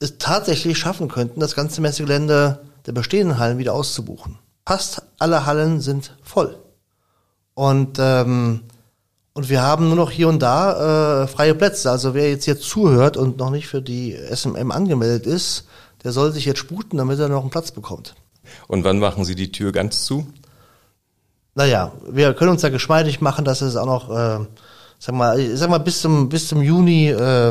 es 0.00 0.18
tatsächlich 0.18 0.78
schaffen 0.78 1.08
könnten, 1.08 1.40
das 1.40 1.54
ganze 1.54 1.80
Messegelände 1.80 2.60
der 2.86 2.92
bestehenden 2.92 3.38
Hallen 3.38 3.58
wieder 3.58 3.72
auszubuchen. 3.72 4.38
Fast 4.66 5.02
alle 5.18 5.46
Hallen 5.46 5.80
sind 5.80 6.16
voll. 6.22 6.58
Und 7.54 7.98
ähm, 7.98 8.60
und 9.36 9.48
wir 9.48 9.62
haben 9.62 9.88
nur 9.88 9.96
noch 9.96 10.12
hier 10.12 10.28
und 10.28 10.40
da 10.40 11.24
äh, 11.24 11.26
freie 11.26 11.56
Plätze. 11.56 11.90
Also 11.90 12.14
wer 12.14 12.30
jetzt 12.30 12.44
hier 12.44 12.58
zuhört 12.58 13.16
und 13.16 13.38
noch 13.38 13.50
nicht 13.50 13.66
für 13.66 13.82
die 13.82 14.16
SMM 14.32 14.70
angemeldet 14.70 15.26
ist, 15.26 15.66
der 16.04 16.12
soll 16.12 16.32
sich 16.32 16.44
jetzt 16.44 16.60
sputen, 16.60 16.98
damit 16.98 17.18
er 17.18 17.28
noch 17.28 17.40
einen 17.40 17.50
Platz 17.50 17.72
bekommt. 17.72 18.14
Und 18.68 18.84
wann 18.84 19.00
machen 19.00 19.24
Sie 19.24 19.34
die 19.34 19.50
Tür 19.50 19.72
ganz 19.72 20.04
zu? 20.04 20.28
Naja, 21.54 21.92
wir 22.10 22.34
können 22.34 22.50
uns 22.50 22.62
da 22.62 22.68
geschmeidig 22.68 23.20
machen, 23.20 23.44
dass 23.44 23.60
es 23.60 23.76
auch 23.76 23.86
noch, 23.86 24.10
äh, 24.10 24.44
sag 24.98 25.14
mal, 25.14 25.38
ich 25.38 25.58
sag 25.58 25.70
mal 25.70 25.78
bis 25.78 26.00
zum 26.00 26.28
bis 26.28 26.48
zum 26.48 26.62
Juni, 26.62 27.08
äh, 27.08 27.48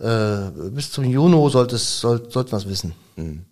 äh, 0.00 0.50
bis 0.70 0.90
zum 0.90 1.04
Juni 1.04 1.50
sollte 1.50 1.76
es 1.76 2.00
soll, 2.00 2.28
sollten 2.28 2.52
wir 2.52 2.58
es 2.58 2.68
wissen. 2.68 2.94
Mhm. 3.16 3.44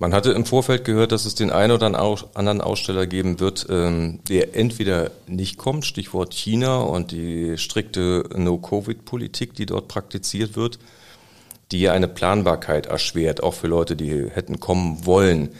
Man 0.00 0.14
hatte 0.14 0.30
im 0.30 0.44
Vorfeld 0.44 0.84
gehört, 0.84 1.10
dass 1.10 1.24
es 1.24 1.34
den 1.34 1.50
einen 1.50 1.72
oder 1.72 1.86
anderen 1.86 2.60
Aussteller 2.60 3.08
geben 3.08 3.40
wird, 3.40 3.66
ähm, 3.68 4.20
der 4.28 4.54
entweder 4.54 5.10
nicht 5.26 5.58
kommt, 5.58 5.84
Stichwort 5.84 6.32
China 6.32 6.78
und 6.78 7.10
die 7.10 7.58
strikte 7.58 8.28
No-Covid-Politik, 8.36 9.54
die 9.54 9.66
dort 9.66 9.88
praktiziert 9.88 10.54
wird, 10.54 10.78
die 11.72 11.88
eine 11.88 12.06
Planbarkeit 12.06 12.86
erschwert, 12.86 13.42
auch 13.42 13.54
für 13.54 13.66
Leute, 13.66 13.96
die 13.96 14.30
hätten 14.30 14.60
kommen 14.60 15.04
wollen. 15.04 15.50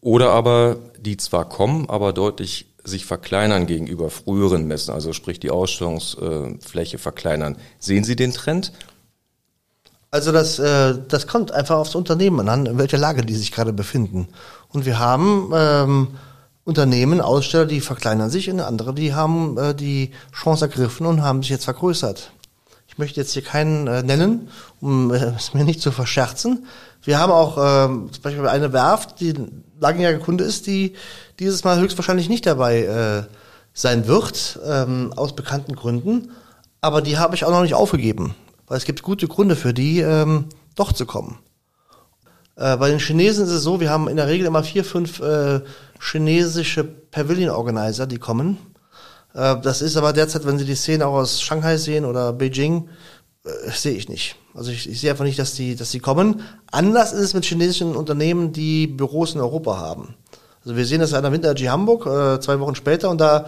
Oder 0.00 0.30
aber 0.30 0.76
die 0.98 1.16
zwar 1.16 1.48
kommen, 1.48 1.88
aber 1.88 2.12
deutlich 2.12 2.73
sich 2.84 3.06
verkleinern 3.06 3.66
gegenüber 3.66 4.10
früheren 4.10 4.66
Messen, 4.66 4.92
also 4.92 5.12
sprich 5.12 5.40
die 5.40 5.50
Ausstellungsfläche 5.50 6.98
verkleinern. 6.98 7.56
Sehen 7.78 8.04
Sie 8.04 8.16
den 8.16 8.32
Trend 8.32 8.72
also 10.14 10.30
das, 10.30 10.60
äh, 10.60 10.94
das 11.08 11.26
kommt 11.26 11.50
einfach 11.50 11.76
aufs 11.76 11.96
Unternehmen 11.96 12.48
an, 12.48 12.66
in 12.66 12.78
welcher 12.78 12.98
Lage 12.98 13.22
die 13.22 13.34
sich 13.34 13.50
gerade 13.50 13.72
befinden. 13.72 14.28
Und 14.68 14.86
wir 14.86 15.00
haben 15.00 15.50
ähm, 15.52 16.08
Unternehmen, 16.62 17.20
Aussteller, 17.20 17.66
die 17.66 17.80
verkleinern 17.80 18.30
sich 18.30 18.48
und 18.48 18.60
andere, 18.60 18.94
die 18.94 19.12
haben 19.12 19.58
äh, 19.58 19.74
die 19.74 20.12
Chance 20.32 20.66
ergriffen 20.66 21.06
und 21.06 21.22
haben 21.22 21.42
sich 21.42 21.50
jetzt 21.50 21.64
vergrößert. 21.64 22.30
Ich 22.86 22.96
möchte 22.96 23.20
jetzt 23.20 23.32
hier 23.32 23.42
keinen 23.42 23.88
äh, 23.88 24.04
nennen, 24.04 24.50
um 24.80 25.12
äh, 25.12 25.32
es 25.36 25.52
mir 25.52 25.64
nicht 25.64 25.82
zu 25.82 25.90
verscherzen. 25.90 26.64
Wir 27.04 27.18
haben 27.18 27.32
auch 27.32 27.58
äh, 27.58 27.86
zum 28.10 28.22
Beispiel 28.22 28.46
eine 28.48 28.72
Werft, 28.72 29.20
die 29.20 29.34
langjähriger 29.78 30.20
Kunde 30.20 30.44
ist, 30.44 30.66
die 30.66 30.94
dieses 31.38 31.64
Mal 31.64 31.78
höchstwahrscheinlich 31.78 32.28
nicht 32.28 32.46
dabei 32.46 32.84
äh, 32.84 33.22
sein 33.74 34.06
wird, 34.06 34.58
ähm, 34.66 35.12
aus 35.14 35.36
bekannten 35.36 35.76
Gründen. 35.76 36.30
Aber 36.80 37.02
die 37.02 37.18
habe 37.18 37.34
ich 37.34 37.44
auch 37.44 37.50
noch 37.50 37.62
nicht 37.62 37.74
aufgegeben. 37.74 38.34
Weil 38.66 38.78
es 38.78 38.84
gibt 38.84 39.02
gute 39.02 39.28
Gründe 39.28 39.56
für 39.56 39.74
die, 39.74 40.00
ähm, 40.00 40.46
doch 40.74 40.92
zu 40.92 41.04
kommen. 41.06 41.38
Äh, 42.56 42.76
bei 42.76 42.88
den 42.88 42.98
Chinesen 42.98 43.44
ist 43.44 43.50
es 43.50 43.62
so, 43.62 43.80
wir 43.80 43.90
haben 43.90 44.08
in 44.08 44.16
der 44.16 44.28
Regel 44.28 44.46
immer 44.46 44.62
vier, 44.62 44.84
fünf 44.84 45.20
äh, 45.20 45.60
chinesische 46.00 46.84
Pavilion-Organizer, 46.84 48.06
die 48.06 48.18
kommen. 48.18 48.58
Äh, 49.34 49.56
das 49.60 49.82
ist 49.82 49.96
aber 49.96 50.12
derzeit, 50.12 50.46
wenn 50.46 50.58
Sie 50.58 50.64
die 50.64 50.76
Szene 50.76 51.06
auch 51.06 51.14
aus 51.14 51.42
Shanghai 51.42 51.76
sehen 51.76 52.04
oder 52.04 52.32
Beijing, 52.32 52.88
äh, 53.44 53.70
sehe 53.70 53.94
ich 53.94 54.08
nicht. 54.08 54.36
Also 54.54 54.70
ich, 54.70 54.88
ich 54.88 55.00
sehe 55.00 55.10
einfach 55.10 55.24
nicht, 55.24 55.38
dass 55.38 55.54
die, 55.54 55.76
dass 55.76 55.90
die 55.90 56.00
kommen. 56.00 56.42
Anders 56.70 57.12
ist 57.12 57.20
es 57.20 57.34
mit 57.34 57.44
chinesischen 57.44 57.96
Unternehmen, 57.96 58.52
die 58.52 58.86
Büros 58.86 59.34
in 59.34 59.40
Europa 59.40 59.76
haben. 59.78 60.14
Also 60.64 60.76
wir 60.76 60.86
sehen 60.86 61.00
das 61.00 61.12
an 61.12 61.22
der 61.22 61.32
Winter 61.32 61.54
G 61.54 61.68
Hamburg, 61.68 62.06
äh, 62.06 62.40
zwei 62.40 62.58
Wochen 62.60 62.74
später, 62.74 63.10
und 63.10 63.20
da 63.20 63.46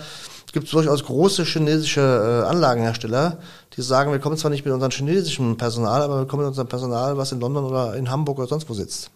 gibt 0.52 0.66
es 0.66 0.72
durchaus 0.72 1.04
große 1.04 1.44
chinesische 1.44 2.00
äh, 2.00 2.48
Anlagenhersteller, 2.48 3.38
die 3.76 3.82
sagen, 3.82 4.12
wir 4.12 4.18
kommen 4.18 4.36
zwar 4.36 4.50
nicht 4.50 4.64
mit 4.64 4.74
unserem 4.74 4.90
chinesischen 4.90 5.56
Personal, 5.56 6.02
aber 6.02 6.20
wir 6.20 6.26
kommen 6.26 6.42
mit 6.42 6.48
unserem 6.48 6.68
Personal, 6.68 7.16
was 7.16 7.32
in 7.32 7.40
London 7.40 7.64
oder 7.64 7.94
in 7.94 8.10
Hamburg 8.10 8.38
oder 8.38 8.48
sonst 8.48 8.68
wo 8.68 8.74
sitzt. 8.74 9.10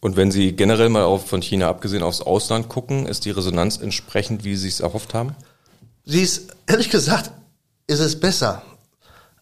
Und 0.00 0.16
wenn 0.16 0.30
Sie 0.30 0.52
generell 0.52 0.88
mal 0.88 1.02
auf, 1.02 1.26
von 1.26 1.42
China 1.42 1.68
abgesehen 1.68 2.04
aufs 2.04 2.20
Ausland 2.20 2.68
gucken, 2.68 3.06
ist 3.06 3.24
die 3.24 3.30
Resonanz 3.30 3.78
entsprechend, 3.78 4.44
wie 4.44 4.56
Sie 4.56 4.68
es 4.68 4.80
erhofft 4.80 5.12
haben? 5.12 5.34
Sie 6.04 6.22
ist, 6.22 6.54
ehrlich 6.66 6.90
gesagt, 6.90 7.32
ist 7.88 8.00
es 8.00 8.18
besser. 8.18 8.62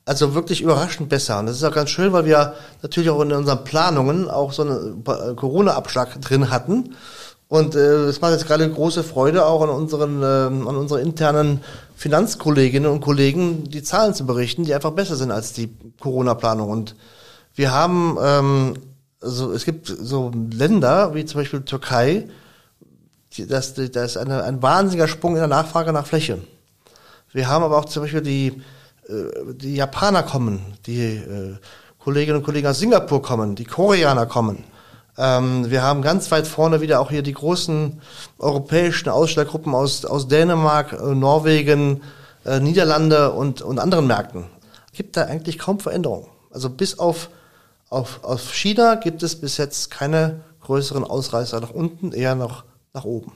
Also 0.08 0.34
wirklich 0.34 0.62
überraschend 0.62 1.08
besser. 1.08 1.40
Und 1.40 1.46
das 1.46 1.56
ist 1.56 1.64
auch 1.64 1.74
ganz 1.74 1.90
schön, 1.90 2.12
weil 2.12 2.24
wir 2.24 2.54
natürlich 2.80 3.10
auch 3.10 3.20
in 3.22 3.32
unseren 3.32 3.64
Planungen 3.64 4.30
auch 4.30 4.52
so 4.52 4.62
einen 4.62 5.02
Corona-Abschlag 5.02 6.20
drin 6.20 6.48
hatten. 6.50 6.94
Und 7.48 7.74
äh, 7.74 8.04
es 8.04 8.20
macht 8.20 8.32
jetzt 8.32 8.46
gerade 8.46 8.70
große 8.70 9.02
Freude 9.02 9.44
auch 9.46 9.62
an 9.62 9.68
unseren, 9.68 10.22
äh, 10.22 10.26
an 10.26 10.76
unsere 10.76 11.00
internen 11.00 11.60
Finanzkolleginnen 11.96 12.88
und 12.88 13.00
Kollegen, 13.00 13.64
die 13.64 13.82
Zahlen 13.82 14.14
zu 14.14 14.26
berichten, 14.26 14.64
die 14.64 14.74
einfach 14.74 14.92
besser 14.92 15.16
sind 15.16 15.32
als 15.32 15.52
die 15.52 15.74
Corona-Planung. 15.98 16.70
Und 16.70 16.94
wir 17.56 17.72
haben, 17.72 18.16
ähm, 18.22 18.74
also 19.20 19.52
es 19.52 19.64
gibt 19.64 19.88
so 19.88 20.30
Länder 20.52 21.14
wie 21.14 21.24
zum 21.24 21.40
Beispiel 21.40 21.62
Türkei, 21.62 22.28
die, 23.32 23.48
das, 23.48 23.74
da 23.74 24.04
ist 24.04 24.16
eine, 24.16 24.44
ein 24.44 24.62
wahnsinniger 24.62 25.08
Sprung 25.08 25.32
in 25.32 25.40
der 25.40 25.48
Nachfrage 25.48 25.92
nach 25.92 26.06
Fläche. 26.06 26.38
Wir 27.32 27.48
haben 27.48 27.64
aber 27.64 27.76
auch 27.78 27.86
zum 27.86 28.04
Beispiel 28.04 28.22
die, 28.22 28.48
äh, 28.48 28.75
die 29.08 29.76
Japaner 29.76 30.22
kommen, 30.22 30.74
die 30.86 31.00
äh, 31.00 31.56
Kolleginnen 31.98 32.38
und 32.38 32.44
Kollegen 32.44 32.66
aus 32.68 32.78
Singapur 32.78 33.22
kommen, 33.22 33.54
die 33.54 33.64
Koreaner 33.64 34.26
kommen. 34.26 34.64
Ähm, 35.18 35.70
wir 35.70 35.82
haben 35.82 36.02
ganz 36.02 36.30
weit 36.30 36.46
vorne 36.46 36.80
wieder 36.80 37.00
auch 37.00 37.10
hier 37.10 37.22
die 37.22 37.32
großen 37.32 38.00
europäischen 38.38 39.08
Ausstellergruppen 39.08 39.74
aus, 39.74 40.04
aus 40.04 40.28
Dänemark, 40.28 40.92
äh, 40.92 41.14
Norwegen, 41.14 42.02
äh, 42.44 42.60
Niederlande 42.60 43.32
und, 43.32 43.62
und 43.62 43.78
anderen 43.78 44.06
Märkten. 44.06 44.44
Gibt 44.92 45.16
da 45.16 45.24
eigentlich 45.24 45.58
kaum 45.58 45.80
Veränderungen. 45.80 46.26
Also 46.50 46.70
bis 46.70 46.98
auf, 46.98 47.30
auf, 47.88 48.20
auf 48.22 48.54
China 48.54 48.96
gibt 48.96 49.22
es 49.22 49.40
bis 49.40 49.56
jetzt 49.56 49.90
keine 49.90 50.44
größeren 50.62 51.04
Ausreißer 51.04 51.60
nach 51.60 51.70
unten, 51.70 52.12
eher 52.12 52.34
noch 52.34 52.64
nach 52.92 53.04
oben. 53.04 53.32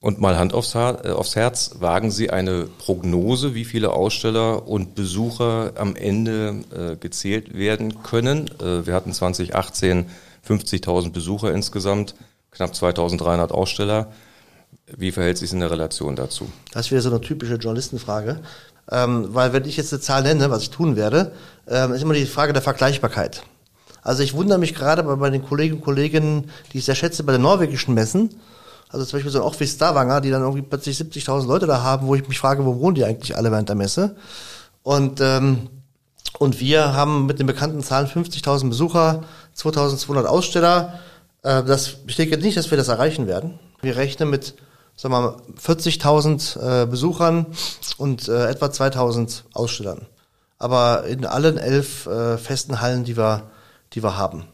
Und 0.00 0.20
mal 0.20 0.38
Hand 0.38 0.54
aufs, 0.54 0.76
äh, 0.76 1.10
aufs 1.10 1.34
Herz, 1.34 1.72
wagen 1.80 2.12
Sie 2.12 2.30
eine 2.30 2.68
Prognose, 2.78 3.54
wie 3.54 3.64
viele 3.64 3.92
Aussteller 3.92 4.68
und 4.68 4.94
Besucher 4.94 5.72
am 5.74 5.96
Ende 5.96 6.62
äh, 6.70 6.96
gezählt 6.96 7.56
werden 7.56 8.04
können? 8.04 8.48
Äh, 8.60 8.86
wir 8.86 8.94
hatten 8.94 9.12
2018 9.12 10.06
50.000 10.48 11.10
Besucher 11.10 11.52
insgesamt, 11.52 12.14
knapp 12.52 12.72
2.300 12.72 13.50
Aussteller. 13.50 14.12
Wie 14.86 15.10
verhält 15.10 15.36
sich 15.36 15.48
es 15.48 15.52
in 15.52 15.60
der 15.60 15.70
Relation 15.70 16.14
dazu? 16.14 16.48
Das 16.72 16.92
wieder 16.92 17.00
so 17.00 17.10
eine 17.10 17.20
typische 17.20 17.54
Journalistenfrage. 17.54 18.40
Ähm, 18.90 19.28
weil 19.34 19.52
wenn 19.52 19.64
ich 19.64 19.76
jetzt 19.76 19.92
eine 19.92 20.00
Zahl 20.00 20.22
nenne, 20.22 20.48
was 20.50 20.62
ich 20.62 20.70
tun 20.70 20.94
werde, 20.94 21.32
ähm, 21.66 21.92
ist 21.92 22.02
immer 22.02 22.14
die 22.14 22.24
Frage 22.24 22.52
der 22.52 22.62
Vergleichbarkeit. 22.62 23.42
Also 24.02 24.22
ich 24.22 24.32
wundere 24.32 24.58
mich 24.58 24.74
gerade 24.74 25.02
bei, 25.02 25.16
bei 25.16 25.30
den 25.30 25.44
Kolleginnen 25.44 25.80
und 25.80 25.84
Kollegen, 25.84 26.50
die 26.72 26.78
ich 26.78 26.84
sehr 26.84 26.94
schätze, 26.94 27.24
bei 27.24 27.32
den 27.32 27.42
norwegischen 27.42 27.94
Messen, 27.94 28.30
also 28.88 29.04
zum 29.04 29.18
Beispiel 29.18 29.32
so 29.32 29.42
auch 29.42 29.58
wie 29.60 29.66
Stavanger, 29.66 30.20
die 30.20 30.30
dann 30.30 30.42
irgendwie 30.42 30.62
plötzlich 30.62 30.96
70.000 30.96 31.46
Leute 31.46 31.66
da 31.66 31.82
haben, 31.82 32.06
wo 32.06 32.14
ich 32.14 32.26
mich 32.26 32.38
frage, 32.38 32.64
wo 32.64 32.78
wohnen 32.80 32.94
die 32.94 33.04
eigentlich 33.04 33.36
alle 33.36 33.50
während 33.50 33.68
der 33.68 33.76
Messe? 33.76 34.16
Und 34.82 35.20
ähm, 35.20 35.68
und 36.38 36.60
wir 36.60 36.92
haben 36.94 37.26
mit 37.26 37.38
den 37.38 37.46
bekannten 37.46 37.82
Zahlen 37.82 38.06
50.000 38.06 38.68
Besucher, 38.68 39.24
2.200 39.56 40.24
Aussteller. 40.24 41.00
Äh, 41.42 41.64
das 41.64 42.04
bestätigt 42.04 42.42
nicht, 42.42 42.56
dass 42.56 42.70
wir 42.70 42.78
das 42.78 42.88
erreichen 42.88 43.26
werden. 43.26 43.58
Wir 43.80 43.96
rechnen 43.96 44.30
mit 44.30 44.54
sagen 44.98 45.14
wir 45.14 45.20
mal, 45.20 45.36
40.000 45.64 46.82
äh, 46.82 46.86
Besuchern 46.86 47.46
und 47.96 48.28
äh, 48.28 48.48
etwa 48.48 48.66
2.000 48.66 49.42
Ausstellern. 49.54 50.06
Aber 50.58 51.04
in 51.04 51.24
allen 51.24 51.56
elf 51.56 52.06
äh, 52.06 52.36
festen 52.36 52.80
Hallen, 52.80 53.04
die 53.04 53.16
wir, 53.16 53.44
die 53.92 54.02
wir 54.02 54.18
haben. 54.18 54.44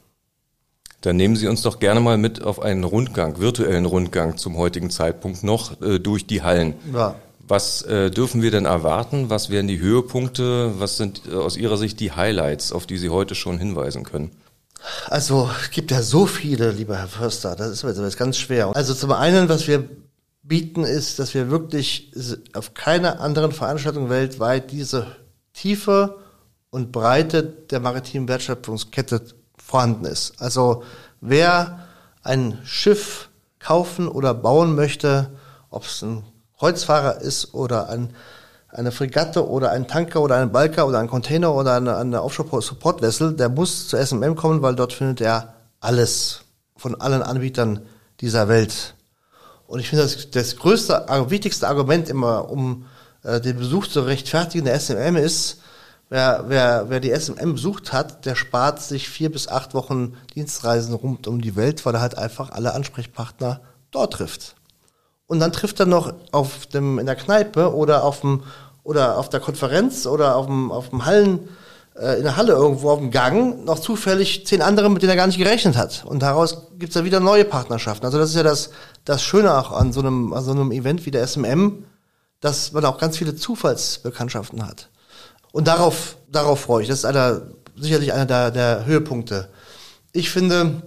Dann 1.04 1.16
nehmen 1.16 1.36
Sie 1.36 1.48
uns 1.48 1.60
doch 1.60 1.80
gerne 1.80 2.00
mal 2.00 2.16
mit 2.16 2.42
auf 2.42 2.62
einen 2.62 2.82
Rundgang, 2.82 3.38
virtuellen 3.38 3.84
Rundgang 3.84 4.38
zum 4.38 4.56
heutigen 4.56 4.88
Zeitpunkt 4.88 5.44
noch 5.44 5.78
äh, 5.82 5.98
durch 5.98 6.26
die 6.26 6.42
Hallen. 6.42 6.74
Ja. 6.94 7.16
Was 7.46 7.82
äh, 7.82 8.10
dürfen 8.10 8.40
wir 8.40 8.50
denn 8.50 8.64
erwarten? 8.64 9.28
Was 9.28 9.50
wären 9.50 9.68
die 9.68 9.78
Höhepunkte? 9.78 10.72
Was 10.78 10.96
sind 10.96 11.20
äh, 11.30 11.34
aus 11.34 11.58
Ihrer 11.58 11.76
Sicht 11.76 12.00
die 12.00 12.12
Highlights, 12.12 12.72
auf 12.72 12.86
die 12.86 12.96
Sie 12.96 13.10
heute 13.10 13.34
schon 13.34 13.58
hinweisen 13.58 14.04
können? 14.04 14.30
Also 15.08 15.50
es 15.62 15.70
gibt 15.70 15.90
ja 15.90 16.00
so 16.00 16.24
viele, 16.24 16.70
lieber 16.70 16.96
Herr 16.96 17.08
Förster, 17.08 17.54
das 17.54 17.70
ist, 17.70 17.84
das 17.84 17.98
ist 17.98 18.16
ganz 18.16 18.38
schwer. 18.38 18.74
Also 18.74 18.94
zum 18.94 19.12
einen, 19.12 19.50
was 19.50 19.66
wir 19.66 19.86
bieten, 20.42 20.84
ist, 20.84 21.18
dass 21.18 21.34
wir 21.34 21.50
wirklich 21.50 22.12
auf 22.54 22.72
keiner 22.72 23.20
anderen 23.20 23.52
Veranstaltung 23.52 24.08
weltweit 24.08 24.70
diese 24.72 25.06
Tiefe 25.52 26.16
und 26.70 26.92
Breite 26.92 27.42
der 27.42 27.80
maritimen 27.80 28.26
Wertschöpfungskette 28.26 29.22
vorhanden 29.64 30.04
ist. 30.04 30.34
Also 30.40 30.84
wer 31.20 31.80
ein 32.22 32.58
Schiff 32.64 33.30
kaufen 33.58 34.08
oder 34.08 34.34
bauen 34.34 34.74
möchte, 34.74 35.30
ob 35.70 35.84
es 35.84 36.02
ein 36.02 36.22
Kreuzfahrer 36.58 37.20
ist 37.20 37.54
oder 37.54 37.88
ein, 37.88 38.10
eine 38.68 38.92
Fregatte 38.92 39.48
oder 39.48 39.70
ein 39.70 39.88
Tanker 39.88 40.20
oder 40.20 40.36
ein 40.36 40.52
Balker 40.52 40.86
oder 40.86 40.98
ein 40.98 41.08
Container 41.08 41.54
oder 41.54 41.74
eine, 41.74 41.96
eine 41.96 42.22
Offshore-Support-Vessel, 42.22 43.34
der 43.36 43.48
muss 43.48 43.88
zur 43.88 44.04
SMM 44.04 44.36
kommen, 44.36 44.62
weil 44.62 44.76
dort 44.76 44.92
findet 44.92 45.20
er 45.20 45.54
alles 45.80 46.42
von 46.76 47.00
allen 47.00 47.22
Anbietern 47.22 47.80
dieser 48.20 48.48
Welt. 48.48 48.94
Und 49.66 49.80
ich 49.80 49.88
finde, 49.88 50.04
das, 50.04 50.30
das 50.30 50.56
größte, 50.56 51.06
wichtigste 51.28 51.68
Argument 51.68 52.08
immer, 52.08 52.50
um 52.50 52.86
äh, 53.22 53.40
den 53.40 53.56
Besuch 53.56 53.86
zu 53.86 54.02
rechtfertigen 54.02 54.66
der 54.66 54.78
SMM 54.78 55.16
ist, 55.16 55.58
wer, 56.08 56.44
wer, 56.48 56.86
wer 56.88 57.00
die 57.00 57.14
SMM 57.14 57.54
besucht 57.54 57.92
hat, 57.92 58.26
der 58.26 58.34
spart 58.34 58.80
sich 58.80 59.08
vier 59.08 59.30
bis 59.30 59.48
acht 59.48 59.74
Wochen 59.74 60.14
Dienstreisen 60.34 60.94
rund 60.94 61.26
um 61.26 61.40
die 61.40 61.56
Welt, 61.56 61.84
weil 61.84 61.94
er 61.94 62.00
halt 62.00 62.18
einfach 62.18 62.50
alle 62.50 62.74
Ansprechpartner 62.74 63.60
dort 63.90 64.14
trifft 64.14 64.56
und 65.26 65.40
dann 65.40 65.52
trifft 65.52 65.80
er 65.80 65.86
noch 65.86 66.12
auf 66.32 66.66
dem, 66.66 66.98
in 66.98 67.06
der 67.06 67.16
Kneipe 67.16 67.74
oder 67.74 68.04
auf 68.04 68.20
dem, 68.20 68.42
oder 68.82 69.18
auf 69.18 69.28
der 69.28 69.40
Konferenz 69.40 70.06
oder 70.06 70.36
auf 70.36 70.46
dem, 70.46 70.70
auf 70.70 70.90
dem 70.90 71.04
Hallen, 71.06 71.48
äh, 71.96 72.18
in 72.18 72.24
der 72.24 72.36
Halle 72.36 72.52
irgendwo 72.52 72.90
auf 72.90 72.98
dem 72.98 73.10
Gang 73.10 73.64
noch 73.64 73.78
zufällig 73.78 74.46
zehn 74.46 74.62
andere, 74.62 74.90
mit 74.90 75.02
denen 75.02 75.10
er 75.10 75.16
gar 75.16 75.26
nicht 75.26 75.38
gerechnet 75.38 75.76
hat. 75.76 76.04
Und 76.06 76.20
daraus 76.20 76.68
gibt's 76.78 76.94
ja 76.94 77.04
wieder 77.04 77.20
neue 77.20 77.44
Partnerschaften. 77.44 78.04
Also 78.04 78.18
das 78.18 78.30
ist 78.30 78.36
ja 78.36 78.42
das, 78.42 78.70
das 79.04 79.22
Schöne 79.22 79.56
auch 79.56 79.72
an 79.72 79.92
so 79.92 80.00
einem, 80.00 80.32
an 80.32 80.44
so 80.44 80.50
einem 80.50 80.70
Event 80.72 81.06
wie 81.06 81.10
der 81.10 81.26
SMM, 81.26 81.84
dass 82.40 82.72
man 82.72 82.84
auch 82.84 82.98
ganz 82.98 83.16
viele 83.16 83.34
Zufallsbekanntschaften 83.34 84.66
hat. 84.66 84.90
Und 85.54 85.68
darauf, 85.68 86.16
darauf 86.32 86.62
freue 86.62 86.82
ich. 86.82 86.88
Das 86.88 86.98
ist 86.98 87.04
einer, 87.04 87.42
sicherlich 87.76 88.12
einer 88.12 88.26
der, 88.26 88.50
der 88.50 88.86
Höhepunkte. 88.86 89.50
Ich 90.10 90.28
finde, 90.28 90.82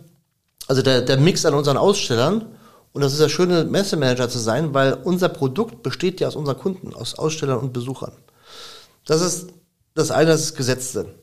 also 0.68 0.82
der, 0.82 1.04
der 1.04 1.16
Mix 1.16 1.46
an 1.46 1.54
unseren 1.54 1.78
Ausstellern, 1.78 2.54
und 2.92 3.02
das 3.02 3.14
ist 3.14 3.22
der 3.22 3.30
schöne 3.30 3.64
Messemanager 3.64 4.28
zu 4.28 4.40
sein, 4.40 4.74
weil 4.74 4.94
unser 4.94 5.30
Produkt 5.30 5.84
besteht 5.84 6.20
ja 6.20 6.28
aus 6.28 6.36
unseren 6.36 6.58
Kunden, 6.58 6.94
aus 6.94 7.18
Ausstellern 7.18 7.60
und 7.60 7.72
Besuchern. 7.72 8.12
Das 9.06 9.22
ist 9.22 9.54
das 9.94 10.12
eine, 10.12 10.32
das 10.32 10.54
Gesetzte. 10.54 11.16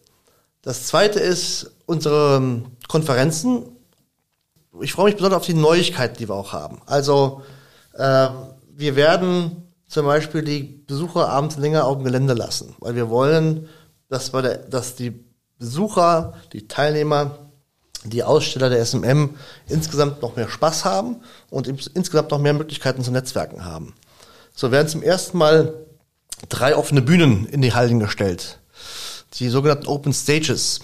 Das 0.63 0.87
zweite 0.87 1.21
ist 1.21 1.71
unsere 1.85 2.37
ähm, 2.37 2.65
Konferenzen. 2.89 3.77
Ich 4.81 4.95
freue 4.95 5.07
mich 5.07 5.17
besonders 5.17 5.41
auf 5.41 5.47
die 5.47 5.53
Neuigkeiten, 5.53 6.17
die 6.17 6.31
wir 6.31 6.35
auch 6.35 6.55
haben. 6.55 6.81
Also 6.87 7.43
äh, 7.93 8.29
wir 8.75 8.97
werden 8.97 9.64
zum 9.95 10.07
Beispiel 10.07 10.43
die 10.43 10.65
Besucher 10.65 11.29
abends 11.29 11.57
länger 11.57 11.85
auf 11.85 11.99
dem 11.99 12.05
Gelände 12.05 12.35
lassen, 12.35 12.75
weil 12.81 12.97
wir 12.97 13.11
wollen, 13.11 13.69
dass, 14.09 14.33
der, 14.33 14.59
dass 14.59 14.97
die 14.97 15.13
Besucher, 15.61 16.35
die 16.53 16.67
Teilnehmer 16.67 17.39
die 18.03 18.25
Aussteller 18.25 18.71
der 18.71 18.85
SMM 18.85 19.37
insgesamt 19.69 20.21
noch 20.21 20.35
mehr 20.35 20.49
Spaß 20.49 20.85
haben 20.85 21.21
und 21.49 21.69
insgesamt 21.69 22.33
noch 22.33 22.41
mehr 22.41 22.55
Möglichkeiten 22.55 23.05
zu 23.05 23.13
Netzwerken 23.13 23.65
haben. 23.65 23.95
So 24.53 24.73
werden 24.73 24.89
zum 24.89 25.01
ersten 25.01 25.39
Mal 25.39 25.75
drei 26.49 26.77
offene 26.77 27.01
Bühnen 27.01 27.47
in 27.47 27.63
die 27.63 27.73
Hallen 27.73 28.01
gestellt. 28.01 28.59
Die 29.35 29.49
sogenannten 29.49 29.87
Open 29.87 30.13
Stages. 30.13 30.81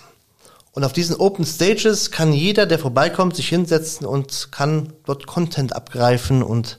Und 0.70 0.84
auf 0.84 0.92
diesen 0.92 1.16
Open 1.16 1.44
Stages 1.44 2.12
kann 2.12 2.32
jeder, 2.32 2.64
der 2.64 2.78
vorbeikommt, 2.78 3.34
sich 3.34 3.48
hinsetzen 3.48 4.06
und 4.06 4.52
kann 4.52 4.92
dort 5.04 5.26
Content 5.26 5.74
abgreifen 5.74 6.44
und 6.44 6.78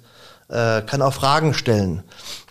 äh, 0.52 0.82
kann 0.82 1.02
auch 1.02 1.14
Fragen 1.14 1.54
stellen. 1.54 2.04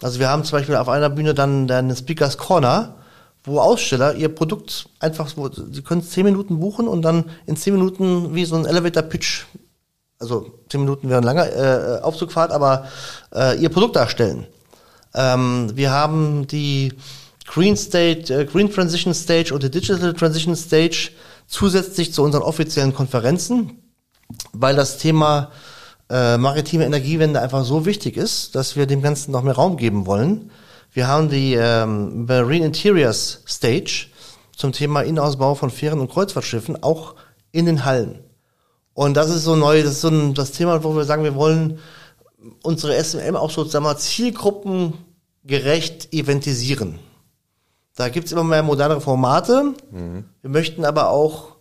Also 0.03 0.19
wir 0.19 0.29
haben 0.29 0.45
zum 0.45 0.59
Beispiel 0.59 0.77
auf 0.77 0.89
einer 0.89 1.11
Bühne 1.11 1.35
dann 1.35 1.71
eine 1.71 1.95
Speakers 1.95 2.39
Corner, 2.39 2.97
wo 3.45 3.61
Aussteller 3.61 4.15
ihr 4.15 4.29
Produkt 4.29 4.89
einfach, 4.99 5.31
wo, 5.37 5.49
sie 5.51 5.83
können 5.83 6.03
zehn 6.03 6.25
Minuten 6.25 6.61
buchen 6.61 6.89
und 6.89 7.03
dann 7.03 7.25
in 7.47 7.57
zehn 7.57 7.75
Minuten 7.75 8.35
wie 8.35 8.45
so 8.45 8.57
ein 8.57 8.67
Elevator-Pitch, 8.67 9.45
also 10.19 10.51
zehn 10.69 10.81
Minuten 10.81 11.09
wäre 11.09 11.21
ein 11.21 11.25
langer 11.25 11.99
äh, 11.99 12.01
Aufzugfahrt, 12.03 12.53
aber 12.53 12.89
äh, 13.35 13.59
ihr 13.61 13.69
Produkt 13.69 13.97
darstellen. 13.97 14.47
Ähm, 15.15 15.71
wir 15.75 15.91
haben 15.91 16.47
die 16.47 16.93
Green 17.47 17.77
State, 17.77 18.33
äh, 18.33 18.45
Green 18.45 18.71
Transition 18.71 19.15
Stage 19.15 19.53
und 19.53 19.63
die 19.63 19.71
Digital 19.71 20.15
Transition 20.15 20.55
Stage 20.55 21.11
zusätzlich 21.47 22.13
zu 22.13 22.23
unseren 22.23 22.43
offiziellen 22.43 22.95
Konferenzen, 22.95 23.83
weil 24.53 24.77
das 24.77 24.99
Thema 24.99 25.51
äh, 26.11 26.37
maritime 26.37 26.85
Energiewende 26.85 27.41
einfach 27.41 27.65
so 27.65 27.87
wichtig 27.87 28.17
ist, 28.17 28.55
dass 28.55 28.77
wir 28.77 28.87
dem 28.87 29.01
Ganzen 29.01 29.31
noch 29.31 29.43
mehr 29.43 29.55
Raum 29.55 29.77
geben 29.77 30.07
wollen. 30.07 30.51
Wir 30.93 31.07
haben 31.07 31.29
die 31.29 31.55
ähm, 31.55 32.27
Marine 32.27 32.67
Interiors 32.67 33.43
Stage 33.47 34.09
zum 34.57 34.73
Thema 34.73 35.03
Innenausbau 35.03 35.55
von 35.55 35.71
Fähren 35.71 36.01
und 36.01 36.11
Kreuzfahrtschiffen 36.11 36.83
auch 36.83 37.15
in 37.53 37.67
den 37.67 37.85
Hallen. 37.85 38.19
Und 38.93 39.17
das 39.17 39.31
ist 39.31 39.45
so 39.45 39.55
neu, 39.55 39.83
das 39.83 39.93
ist 39.93 40.01
so 40.01 40.09
ein, 40.09 40.35
das 40.35 40.51
Thema, 40.51 40.83
wo 40.83 40.97
wir 40.97 41.05
sagen, 41.05 41.23
wir 41.23 41.37
wollen 41.37 41.79
unsere 42.63 43.03
SMM 43.03 43.37
auch 43.37 43.51
so, 43.51 43.65
sagen 43.65 43.85
wir, 43.85 43.97
zielgruppengerecht 43.97 46.13
eventisieren. 46.13 46.99
Da 47.95 48.09
gibt's 48.09 48.33
immer 48.33 48.45
mehr 48.45 48.63
modernere 48.63 49.01
Formate. 49.01 49.75
Mhm. 49.91 50.25
Wir 50.43 50.51
möchten 50.51 50.85
aber 50.85 51.11
auch 51.11 51.57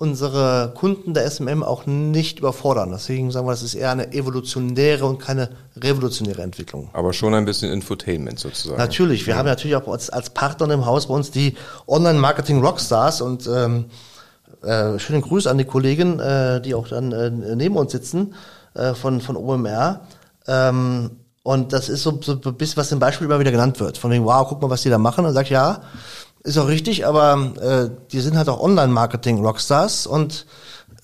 unsere 0.00 0.72
Kunden 0.74 1.12
der 1.12 1.30
SMM 1.30 1.62
auch 1.62 1.84
nicht 1.84 2.38
überfordern. 2.38 2.90
Deswegen 2.90 3.30
sagen 3.30 3.46
wir, 3.46 3.52
es 3.52 3.62
ist 3.62 3.74
eher 3.74 3.90
eine 3.90 4.14
evolutionäre 4.14 5.04
und 5.04 5.18
keine 5.18 5.50
revolutionäre 5.76 6.40
Entwicklung. 6.40 6.88
Aber 6.94 7.12
schon 7.12 7.34
ein 7.34 7.44
bisschen 7.44 7.70
Infotainment 7.70 8.38
sozusagen. 8.38 8.78
Natürlich. 8.78 9.26
Wir 9.26 9.34
ja. 9.34 9.38
haben 9.38 9.46
natürlich 9.46 9.76
auch 9.76 9.86
als, 9.88 10.08
als 10.08 10.30
Partner 10.30 10.72
im 10.72 10.86
Haus 10.86 11.08
bei 11.08 11.12
uns 11.12 11.30
die 11.32 11.54
Online-Marketing-Rockstars 11.86 13.20
und 13.20 13.46
ähm, 13.46 13.90
äh, 14.62 14.98
schönen 14.98 15.20
Gruß 15.20 15.46
an 15.46 15.58
die 15.58 15.66
Kollegen, 15.66 16.18
äh, 16.18 16.62
die 16.62 16.74
auch 16.74 16.88
dann 16.88 17.12
äh, 17.12 17.30
neben 17.54 17.76
uns 17.76 17.92
sitzen 17.92 18.34
äh, 18.72 18.94
von, 18.94 19.20
von 19.20 19.36
OMR. 19.36 20.00
Ähm, 20.46 21.10
und 21.42 21.74
das 21.74 21.90
ist 21.90 22.04
so, 22.04 22.18
so 22.22 22.40
ein 22.42 22.54
bisschen, 22.54 22.78
was 22.78 22.90
im 22.90 23.00
Beispiel 23.00 23.26
immer 23.26 23.38
wieder 23.38 23.50
genannt 23.50 23.78
wird. 23.80 23.98
Von 23.98 24.10
wegen, 24.10 24.24
wow, 24.24 24.48
guck 24.48 24.62
mal, 24.62 24.70
was 24.70 24.80
die 24.80 24.88
da 24.88 24.96
machen. 24.96 25.26
Und 25.26 25.34
sag 25.34 25.50
ja, 25.50 25.82
ist 26.42 26.58
auch 26.58 26.68
richtig, 26.68 27.06
aber 27.06 27.52
äh, 27.60 27.90
die 28.12 28.20
sind 28.20 28.36
halt 28.36 28.48
auch 28.48 28.60
Online-Marketing-Rockstars 28.60 30.06
und 30.06 30.46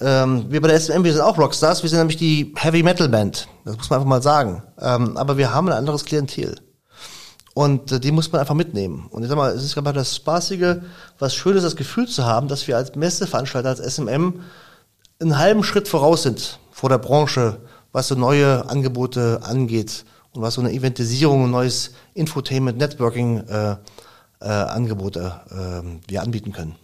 ähm, 0.00 0.46
wir 0.48 0.60
bei 0.60 0.68
der 0.68 0.80
SM, 0.80 1.04
wir 1.04 1.12
sind 1.12 1.22
auch 1.22 1.38
Rockstars, 1.38 1.82
wir 1.82 1.90
sind 1.90 1.98
nämlich 1.98 2.16
die 2.16 2.52
Heavy 2.56 2.82
Metal 2.82 3.08
Band. 3.08 3.48
Das 3.64 3.76
muss 3.76 3.90
man 3.90 3.98
einfach 3.98 4.08
mal 4.08 4.22
sagen. 4.22 4.62
Ähm, 4.80 5.16
aber 5.16 5.36
wir 5.36 5.54
haben 5.54 5.68
ein 5.68 5.74
anderes 5.74 6.04
Klientel. 6.04 6.56
Und 7.54 7.92
äh, 7.92 8.00
die 8.00 8.12
muss 8.12 8.30
man 8.30 8.40
einfach 8.40 8.54
mitnehmen. 8.54 9.06
Und 9.10 9.22
ich 9.22 9.28
sag 9.28 9.36
mal, 9.36 9.52
es 9.52 9.64
ist 9.64 9.76
einfach 9.78 9.94
das 9.94 10.16
Spaßige, 10.16 10.76
was 11.18 11.34
Schönes, 11.34 11.62
das 11.62 11.76
Gefühl 11.76 12.06
zu 12.06 12.26
haben, 12.26 12.48
dass 12.48 12.68
wir 12.68 12.76
als 12.76 12.94
Messeveranstalter, 12.94 13.70
als 13.70 13.78
SMM, 13.78 14.42
einen 15.18 15.38
halben 15.38 15.64
Schritt 15.64 15.88
voraus 15.88 16.22
sind 16.22 16.58
vor 16.70 16.90
der 16.90 16.98
Branche, 16.98 17.58
was 17.92 18.08
so 18.08 18.14
neue 18.14 18.68
Angebote 18.68 19.40
angeht 19.42 20.04
und 20.32 20.42
was 20.42 20.54
so 20.54 20.60
eine 20.60 20.72
Eventisierung, 20.72 21.44
ein 21.44 21.50
neues 21.50 21.92
Infotainment, 22.12 22.76
Networking 22.76 23.38
äh, 23.48 23.76
äh, 24.40 24.46
Angebote 24.46 25.40
äh, 25.50 26.10
wir 26.10 26.22
anbieten 26.22 26.52
können. 26.52 26.76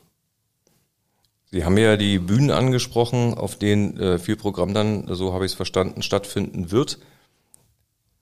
Sie 1.51 1.67
haben 1.67 1.77
ja 1.77 1.99
die 1.99 2.19
Bühnen 2.19 2.51
angesprochen, 2.51 3.35
auf 3.35 3.57
denen 3.57 4.01
äh, 4.01 4.19
viel 4.19 4.37
Programm 4.37 4.73
dann, 4.73 5.07
so 5.15 5.35
habe 5.35 5.45
ich 5.45 5.53
es 5.53 5.57
verstanden, 5.57 6.01
stattfinden 6.01 6.71
wird. 6.71 6.99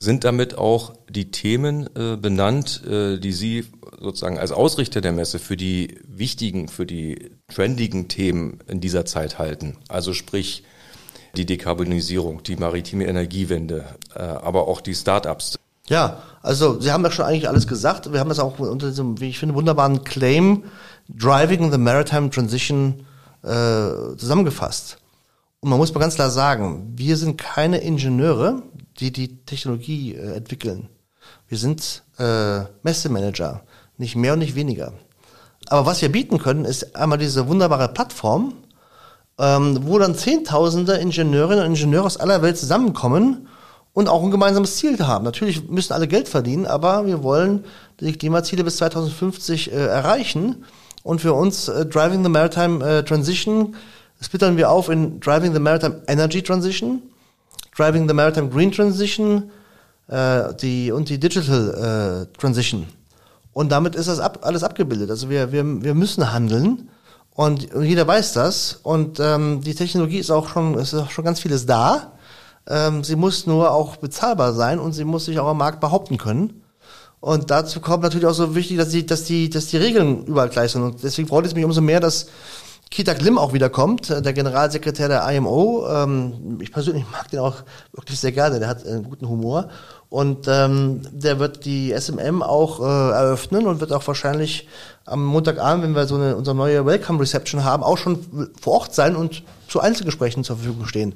Sind 0.01 0.25
damit 0.25 0.59
auch 0.59 0.95
die 1.09 1.31
Themen 1.31 1.89
äh, 1.95 2.17
benannt, 2.17 2.83
äh, 2.85 3.19
die 3.19 3.33
Sie 3.33 3.67
sozusagen 4.01 4.39
als 4.39 4.51
Ausrichter 4.51 5.01
der 5.01 5.13
Messe 5.13 5.39
für 5.39 5.57
die 5.57 5.99
wichtigen, 6.09 6.67
für 6.67 6.87
die 6.87 7.31
trendigen 7.47 8.09
Themen 8.09 8.59
in 8.67 8.81
dieser 8.81 9.05
Zeit 9.05 9.39
halten? 9.39 9.77
Also 9.89 10.13
sprich 10.13 10.65
die 11.37 11.47
Dekarbonisierung, 11.47 12.43
die 12.43 12.57
maritime 12.57 13.07
Energiewende, 13.07 13.85
äh, 14.13 14.23
aber 14.23 14.67
auch 14.67 14.81
die 14.81 14.95
Start-ups. 14.95 15.60
Ja, 15.91 16.23
also 16.41 16.81
Sie 16.81 16.93
haben 16.93 17.03
ja 17.03 17.11
schon 17.11 17.25
eigentlich 17.25 17.49
alles 17.49 17.67
gesagt. 17.67 18.13
Wir 18.13 18.21
haben 18.21 18.29
das 18.29 18.39
auch 18.39 18.61
unter 18.61 18.89
diesem, 18.89 19.21
wie 19.21 19.29
ich 19.29 19.41
finde, 19.41 19.57
wunderbaren 19.57 20.05
Claim 20.05 20.63
Driving 21.09 21.73
the 21.73 21.79
Maritime 21.79 22.31
Transition 22.31 23.05
äh, 23.43 24.17
zusammengefasst. 24.17 24.99
Und 25.59 25.69
man 25.69 25.81
muss 25.81 25.93
mal 25.93 26.01
ganz 26.01 26.15
klar 26.15 26.31
sagen, 26.31 26.93
wir 26.95 27.17
sind 27.17 27.39
keine 27.39 27.79
Ingenieure, 27.79 28.63
die 29.01 29.13
die 29.13 29.45
Technologie 29.45 30.15
äh, 30.15 30.37
entwickeln. 30.37 30.89
Wir 31.49 31.59
sind 31.59 32.05
äh, 32.19 32.61
Messemanager, 32.85 33.63
nicht 33.99 34.15
mehr 34.15 34.35
und 34.35 34.39
nicht 34.39 34.55
weniger. 34.55 34.93
Aber 35.67 35.87
was 35.87 36.03
wir 36.03 36.13
bieten 36.13 36.39
können, 36.39 36.65
ist 36.65 36.95
einmal 36.95 37.19
diese 37.19 37.49
wunderbare 37.49 37.89
Plattform, 37.89 38.55
ähm, 39.41 39.81
wo 39.83 39.99
dann 39.99 40.15
Zehntausende 40.15 40.95
Ingenieurinnen 40.99 41.65
und 41.65 41.73
Ingenieure 41.73 42.07
aus 42.07 42.17
aller 42.17 42.43
Welt 42.43 42.59
zusammenkommen 42.59 43.49
und 43.93 44.09
auch 44.09 44.23
ein 44.23 44.31
gemeinsames 44.31 44.77
Ziel 44.77 44.99
haben. 45.01 45.25
Natürlich 45.25 45.69
müssen 45.69 45.93
alle 45.93 46.09
Geld 46.09 46.29
verdienen, 46.29 46.67
aber 46.67 47.07
wir 47.07 47.23
wollen 47.23 47.65
die 48.01 48.13
Klimaziele 48.13 48.65
bis 48.65 48.77
2050 48.77 49.73
äh, 49.73 49.75
erreichen. 49.75 50.65
Und 51.03 51.21
für 51.21 51.33
uns 51.33 51.69
äh, 51.69 51.87
Driving 51.87 52.23
the 52.23 52.29
Maritime 52.29 52.85
äh, 52.85 53.05
Transition 53.05 53.75
splittern 54.23 54.57
wir 54.57 54.71
auf 54.71 54.89
in 54.89 55.19
Driving 55.21 55.55
the 55.55 55.61
Maritime 55.61 56.03
Energy 56.07 56.43
Transition, 56.43 57.03
Driving 57.77 58.07
the 58.07 58.15
Maritime 58.15 58.51
Green 58.51 58.71
Transition 58.71 59.51
äh, 60.09 60.55
die, 60.61 60.93
und 60.93 61.09
die 61.09 61.19
Digital 61.19 62.27
äh, 62.31 62.39
Transition. 62.39 62.87
Und 63.53 63.73
damit 63.73 63.95
ist 63.95 64.09
das 64.09 64.21
ab, 64.21 64.41
alles 64.43 64.63
abgebildet. 64.63 65.11
Also 65.11 65.31
wir, 65.31 65.53
wir, 65.53 65.65
wir 65.83 65.95
müssen 65.95 66.33
handeln 66.33 66.89
und 67.35 67.69
jeder 67.81 68.07
weiß 68.07 68.35
das. 68.35 68.79
Und 68.83 69.19
ähm, 69.21 69.63
die 69.63 69.75
Technologie 69.75 70.19
ist 70.19 70.31
auch 70.31 70.49
schon, 70.49 70.75
ist 70.75 70.95
auch 70.95 71.11
schon 71.11 71.25
ganz 71.25 71.41
vieles 71.41 71.67
da. 71.67 72.13
Ähm, 72.71 73.03
sie 73.03 73.17
muss 73.17 73.47
nur 73.47 73.73
auch 73.73 73.97
bezahlbar 73.97 74.55
sein 74.55 74.79
und 74.79 74.93
sie 74.93 75.05
muss 75.05 75.25
sich 75.25 75.39
auch 75.41 75.49
am 75.49 75.59
Markt 75.59 75.81
behaupten 75.81 76.17
können. 76.17 76.63
Und 77.19 77.51
dazu 77.51 77.81
kommt 77.81 78.03
natürlich 78.03 78.27
auch 78.27 78.35
so 78.35 78.55
wichtig, 78.55 78.79
dass 78.79 78.89
die, 78.91 79.05
dass 79.05 79.25
die, 79.25 79.51
dass 79.51 79.67
die 79.67 79.77
Regeln 79.77 80.25
überall 80.25 80.49
gleich 80.49 80.73
sind. 80.73 80.83
Und 80.83 81.03
deswegen 81.03 81.29
freut 81.29 81.45
es 81.45 81.55
mich 81.55 81.65
umso 81.65 81.81
mehr, 81.81 82.01
dass 82.01 82.29
Kita 82.91 83.13
Glim 83.13 83.39
auch 83.39 83.53
wiederkommt, 83.53 84.09
äh, 84.11 84.23
der 84.23 84.33
Generalsekretär 84.33 85.09
der 85.09 85.29
IMO. 85.31 85.87
Ähm, 85.89 86.59
ich 86.61 86.73
persönlich 86.73 87.05
mag 87.11 87.29
den 87.31 87.41
auch 87.41 87.57
wirklich 87.93 88.19
sehr 88.19 88.33
gerne, 88.33 88.59
der 88.59 88.69
hat 88.69 88.87
einen 88.87 89.05
guten 89.05 89.29
Humor. 89.29 89.69
Und 90.09 90.49
ähm, 90.49 91.03
der 91.13 91.39
wird 91.39 91.65
die 91.65 91.93
SMM 91.93 92.43
auch 92.43 92.81
äh, 92.81 93.13
eröffnen 93.13 93.67
und 93.67 93.81
wird 93.81 93.93
auch 93.93 94.05
wahrscheinlich 94.07 94.67
am 95.05 95.25
Montagabend, 95.25 95.85
wenn 95.85 95.95
wir 95.95 96.07
so 96.07 96.17
eine, 96.17 96.37
unsere 96.37 96.57
neue 96.57 96.85
Welcome 96.87 97.21
Reception 97.21 97.65
haben, 97.65 97.83
auch 97.83 97.99
schon 97.99 98.51
vor 98.61 98.75
Ort 98.75 98.95
sein 98.95 99.15
und 99.15 99.45
zu 99.69 99.81
Einzelgesprächen 99.81 100.43
zur 100.43 100.57
Verfügung 100.57 100.87
stehen. 100.87 101.15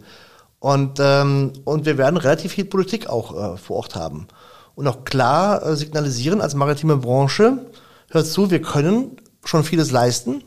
Und, 0.64 0.98
ähm, 0.98 1.52
und 1.64 1.84
wir 1.84 1.98
werden 1.98 2.16
relativ 2.16 2.52
viel 2.52 2.64
Politik 2.64 3.06
auch 3.10 3.54
äh, 3.54 3.58
vor 3.58 3.76
Ort 3.76 3.96
haben. 3.96 4.28
Und 4.74 4.88
auch 4.88 5.04
klar 5.04 5.62
äh, 5.62 5.76
signalisieren 5.76 6.40
als 6.40 6.54
maritime 6.54 6.96
Branche, 6.96 7.66
hört 8.10 8.26
zu, 8.26 8.50
wir 8.50 8.62
können 8.62 9.18
schon 9.44 9.62
vieles 9.62 9.90
leisten. 9.90 10.42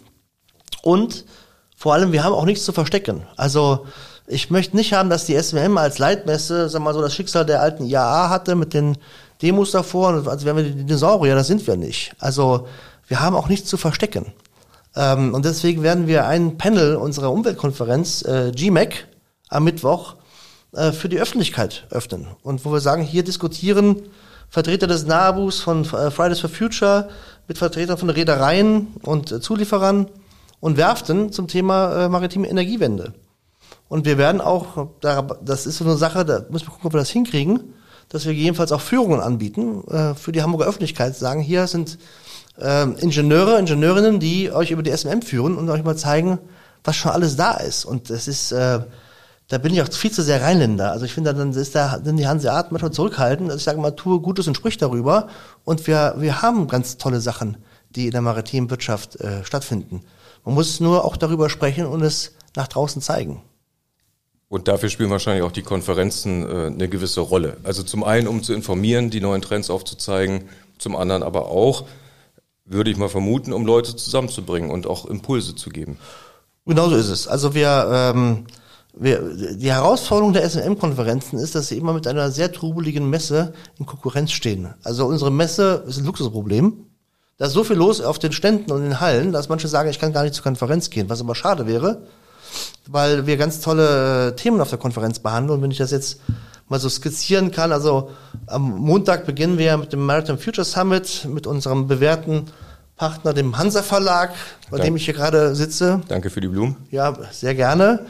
Und 0.82 1.26
vor 1.78 1.94
allem, 1.94 2.14
wir 2.14 2.24
haben 2.24 2.34
auch 2.34 2.46
nichts 2.46 2.66
zu 2.66 2.72
verstecken. 2.72 3.28
Also 3.36 3.86
ich 4.26 4.50
möchte 4.50 4.76
nicht 4.76 4.92
haben, 4.92 5.12
dass 5.12 5.28
die 5.28 5.40
SWM 5.40 5.78
als 5.78 6.00
Leitmesse, 6.00 6.68
sag 6.68 6.82
mal 6.82 6.96
so, 6.96 7.02
das 7.04 7.14
Schicksal 7.14 7.46
der 7.46 7.62
alten 7.62 7.86
IAA 7.86 8.32
hatte 8.32 8.56
mit 8.56 8.74
den 8.74 8.98
Demos 9.44 9.70
davor. 9.70 10.28
Also 10.28 10.48
wären 10.48 10.58
wir 10.58 10.64
die 10.64 10.84
Dinosaurier, 10.84 11.36
das 11.36 11.46
sind 11.46 11.68
wir 11.68 11.78
nicht. 11.78 12.16
Also 12.18 12.68
wir 13.08 13.20
haben 13.20 13.36
auch 13.36 13.50
nichts 13.50 13.70
zu 13.70 13.78
verstecken. 13.78 14.34
Ähm, 14.96 15.36
und 15.36 15.46
deswegen 15.46 15.84
werden 15.84 16.08
wir 16.08 16.26
ein 16.26 16.58
Panel 16.58 16.96
unserer 16.96 17.32
Umweltkonferenz, 17.32 18.24
äh, 18.24 18.52
GMAC, 18.52 19.06
am 19.50 19.64
Mittwoch 19.64 20.16
äh, 20.74 20.92
für 20.92 21.10
die 21.10 21.20
Öffentlichkeit 21.20 21.88
öffnen. 21.90 22.28
Und 22.44 22.66
wo 22.66 22.72
wir 22.72 22.80
sagen, 22.80 23.04
hier 23.04 23.24
diskutieren 23.24 24.04
Vertreter 24.50 24.88
des 24.88 25.06
NABUs 25.06 25.60
von 25.60 25.84
äh, 25.84 26.12
Fridays 26.12 26.40
for 26.40 26.50
Future 26.50 27.10
mit 27.48 27.58
Vertretern 27.58 27.98
von 27.98 28.10
Reedereien 28.10 28.88
und 29.02 29.32
äh, 29.32 29.42
Zulieferern 29.42 30.08
und 30.60 30.78
Werften 30.78 31.32
zum 31.32 31.48
Thema 31.48 32.06
äh, 32.06 32.10
maritime 32.10 32.48
Energiewende. 32.48 33.14
Und 33.90 34.06
wir 34.06 34.18
werden 34.18 34.42
auch, 34.42 34.90
das 35.00 35.66
ist 35.66 35.78
so 35.78 35.86
eine 35.86 35.96
Sache, 35.96 36.26
da 36.26 36.46
müssen 36.50 36.68
wir 36.68 36.72
gucken, 36.72 36.88
ob 36.88 36.94
wir 36.94 37.00
das 37.00 37.10
hinkriegen, 37.10 37.74
dass 38.10 38.26
wir 38.26 38.34
jedenfalls 38.34 38.72
auch 38.72 38.82
Führungen 38.82 39.22
anbieten 39.22 39.84
äh, 39.88 40.14
für 40.14 40.32
die 40.32 40.42
Hamburger 40.42 40.66
Öffentlichkeit. 40.66 41.16
Sagen, 41.16 41.42
hier 41.42 41.68
sind 41.68 41.98
äh, 42.60 42.84
Ingenieure, 42.84 43.60
Ingenieurinnen, 43.60 44.20
die 44.20 44.52
euch 44.52 44.72
über 44.72 44.84
die 44.84 44.96
SMM 44.96 45.22
führen 45.22 45.58
und 45.58 45.70
euch 45.70 45.84
mal 45.84 45.96
zeigen, 45.96 46.40
was 46.84 46.96
schon 46.96 47.12
alles 47.12 47.36
da 47.36 47.54
ist. 47.56 47.86
Und 47.86 48.10
das 48.10 48.28
ist 48.28 48.52
äh, 48.52 48.80
da 49.48 49.58
bin 49.58 49.74
ich 49.74 49.82
auch 49.82 49.92
viel 49.92 50.12
zu 50.12 50.24
sehr 50.24 50.42
Rheinländer. 50.42 50.92
Also 50.92 51.06
ich 51.06 51.14
finde, 51.14 51.34
dann 51.34 51.54
ist 51.54 51.74
da, 51.74 52.02
sind 52.04 52.18
die 52.18 52.28
Hanseaten 52.28 52.74
manchmal 52.74 52.92
zurückhaltend. 52.92 53.50
Also 53.50 53.60
ich 53.60 53.64
sage 53.64 53.80
mal, 53.80 53.92
tue 53.92 54.20
Gutes 54.20 54.48
und 54.48 54.56
sprich 54.56 54.78
darüber. 54.78 55.28
Und 55.64 55.88
wir, 55.88 56.16
wir 56.18 56.42
haben 56.42 56.68
ganz 56.68 56.98
tolle 56.98 57.22
Sachen, 57.22 57.58
die 57.90 58.06
in 58.06 58.12
der 58.12 58.22
maritimen 58.22 58.70
Wirtschaft 58.70 59.20
äh, 59.22 59.46
stattfinden. 59.46 60.02
Man 60.44 60.54
muss 60.54 60.80
nur 60.80 61.06
auch 61.06 61.16
darüber 61.16 61.50
sprechen 61.50 61.86
und 61.86 62.02
es 62.02 62.34
nach 62.56 62.68
draußen 62.68 63.02
zeigen. 63.02 63.42
Und 64.50 64.68
dafür 64.68 64.90
spielen 64.90 65.10
wahrscheinlich 65.10 65.44
auch 65.44 65.52
die 65.52 65.62
Konferenzen 65.62 66.44
äh, 66.44 66.68
eine 66.68 66.90
gewisse 66.90 67.22
Rolle. 67.22 67.58
Also 67.64 67.84
zum 67.84 68.04
einen, 68.04 68.28
um 68.28 68.44
zu 68.44 68.54
informieren, 68.54 69.10
die 69.10 69.22
neuen 69.22 69.42
Trends 69.42 69.70
aufzuzeigen, 69.70 70.44
zum 70.78 70.96
anderen 70.96 71.24
aber 71.24 71.48
auch, 71.50 71.86
würde 72.66 72.92
ich 72.92 72.98
mal 72.98 73.10
vermuten, 73.10 73.54
um 73.54 73.66
Leute 73.66 73.96
zusammenzubringen 73.96 74.72
und 74.72 74.88
auch 74.88 75.06
Impulse 75.06 75.56
zu 75.56 75.70
geben. 75.70 75.98
Genauso 76.66 76.96
ist 76.96 77.10
es. 77.10 77.28
Also 77.28 77.54
wir, 77.54 77.88
ähm, 77.90 78.46
wir 78.46 78.48
die 79.00 79.72
Herausforderung 79.72 80.34
der 80.34 80.50
SMM-Konferenzen 80.50 81.38
ist, 81.38 81.56
dass 81.56 81.68
sie 81.68 81.78
immer 81.78 81.94
mit 81.94 82.08
einer 82.08 82.32
sehr 82.32 82.52
trubeligen 82.52 83.10
Messe 83.10 83.54
in 83.78 83.86
Konkurrenz 83.86 84.32
stehen. 84.32 84.74
Also 84.84 85.06
unsere 85.06 85.32
Messe 85.32 85.84
ist 85.88 85.98
ein 85.98 86.06
Luxusproblem. 86.06 86.74
Da 87.38 87.46
ist 87.46 87.54
so 87.54 87.64
viel 87.64 87.76
los 87.76 88.02
auf 88.02 88.18
den 88.18 88.32
Ständen 88.32 88.72
und 88.72 88.80
in 88.80 88.90
den 88.90 89.00
Hallen, 89.00 89.32
dass 89.32 89.50
manche 89.50 89.68
sagen, 89.68 89.90
ich 89.90 90.00
kann 90.00 90.14
gar 90.14 90.24
nicht 90.24 90.34
zur 90.34 90.44
Konferenz 90.44 90.90
gehen, 90.90 91.10
was 91.10 91.22
aber 91.22 91.36
schade 91.36 91.68
wäre, 91.68 92.02
weil 92.88 93.28
wir 93.28 93.38
ganz 93.38 93.62
tolle 93.62 94.30
äh, 94.30 94.36
Themen 94.36 94.60
auf 94.60 94.70
der 94.70 94.80
Konferenz 94.80 95.20
behandeln. 95.20 95.58
Und 95.58 95.64
wenn 95.64 95.72
ich 95.72 95.78
das 95.78 95.92
jetzt 95.92 96.20
mal 96.68 96.80
so 96.80 96.90
skizzieren 96.90 97.52
kann, 97.52 97.72
also 97.72 98.10
am 98.48 98.78
Montag 98.78 99.26
beginnen 99.26 99.60
wir 99.60 99.78
mit 99.78 99.94
dem 99.94 100.04
Maritime 100.04 100.40
Future 100.40 100.66
Summit 100.66 101.28
mit 101.32 101.46
unserem 101.46 101.88
bewährten 101.88 102.46
Partner, 102.96 103.34
dem 103.34 103.56
Hansa 103.56 103.84
Verlag, 103.84 104.32
bei 104.72 104.78
Dank. 104.78 104.88
dem 104.88 104.96
ich 104.96 105.06
hier 105.06 105.14
gerade 105.14 105.56
sitze. 105.56 106.02
Danke 106.08 106.32
für 106.32 106.42
die 106.42 106.48
Blumen. 106.48 106.76
Ja, 106.90 107.14
sehr 107.32 107.54
gerne. 107.54 108.08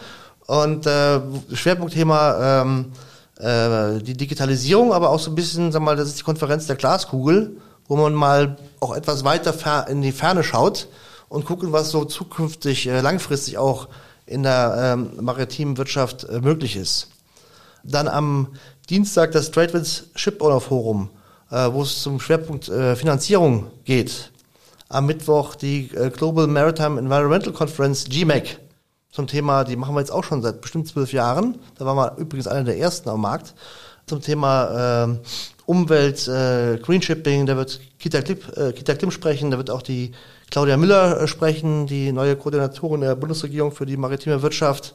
Und 0.48 0.88
äh, 0.88 1.20
Schwerpunktthema 1.54 2.62
ähm, 2.62 2.92
äh, 3.40 4.02
die 4.02 4.16
Digitalisierung, 4.16 4.94
aber 4.94 5.10
auch 5.10 5.20
so 5.20 5.30
ein 5.30 5.36
bisschen, 5.36 5.72
sag 5.72 5.82
mal, 5.82 5.96
das 5.96 6.08
ist 6.08 6.20
die 6.20 6.24
Konferenz 6.24 6.68
der 6.68 6.78
Glaskugel, 6.78 7.58
wo 7.88 7.98
man 7.98 8.14
mal 8.14 8.58
auch 8.80 8.96
etwas 8.96 9.24
weiter 9.24 9.88
in 9.90 10.02
die 10.02 10.12
Ferne 10.14 10.44
schaut 10.44 10.88
und 11.30 11.46
gucken, 11.46 11.74
was 11.74 11.92
so 11.92 12.06
zukünftig, 12.06 12.88
äh, 12.88 13.02
langfristig 13.02 13.58
auch 13.58 13.90
in 14.26 14.44
der 14.44 14.96
ähm, 14.96 15.24
maritimen 15.24 15.78
Wirtschaft 15.78 16.24
äh, 16.24 16.40
möglich 16.40 16.78
ist. 16.78 17.10
Dann 17.84 18.08
am 18.08 18.48
Dienstag 18.90 19.34
das 19.34 19.52
TradeWinds 19.52 20.06
Shipowner 20.16 20.62
Forum, 20.62 21.10
äh, 21.52 21.70
wo 21.72 21.82
es 21.82 22.02
zum 22.02 22.20
Schwerpunkt 22.20 22.70
äh, 22.70 22.96
Finanzierung 22.96 23.68
geht. 23.84 24.32
Am 24.90 25.06
Mittwoch 25.06 25.56
die 25.56 25.92
äh, 25.94 26.10
Global 26.10 26.48
Maritime 26.48 27.00
Environmental 27.00 27.52
Conference 27.52 28.06
GMAC 28.06 28.60
zum 29.18 29.26
Thema, 29.26 29.64
die 29.64 29.76
machen 29.76 29.96
wir 29.96 30.00
jetzt 30.00 30.12
auch 30.12 30.24
schon 30.24 30.44
seit 30.44 30.62
bestimmt 30.62 30.88
zwölf 30.88 31.12
Jahren. 31.12 31.58
Da 31.80 31.88
waren 31.88 31.98
wir 31.98 32.18
übrigens 32.18 32.46
einer 32.46 32.64
der 32.64 32.78
ersten 32.78 33.10
am 33.10 33.22
Markt. 33.22 33.56
Zum 34.06 34.22
Thema 34.22 35.08
äh, 35.08 35.18
Umwelt, 35.66 36.28
äh, 36.28 36.78
Green 36.78 37.02
Shipping, 37.02 37.48
da 37.48 37.58
wird 37.58 37.82
Kita 37.98 38.22
Klim, 38.22 38.38
äh, 38.56 38.74
Kita 38.74 38.94
Klim 38.94 39.10
sprechen, 39.10 39.50
da 39.50 39.58
wird 39.58 39.72
auch 39.72 39.82
die 39.82 40.12
Claudia 40.52 40.78
Müller 40.78 41.20
äh, 41.20 41.28
sprechen, 41.28 41.88
die 41.88 42.12
neue 42.12 42.36
Koordinatorin 42.36 43.02
der 43.02 43.16
Bundesregierung 43.16 43.72
für 43.72 43.88
die 43.88 43.98
maritime 43.98 44.44
Wirtschaft. 44.44 44.94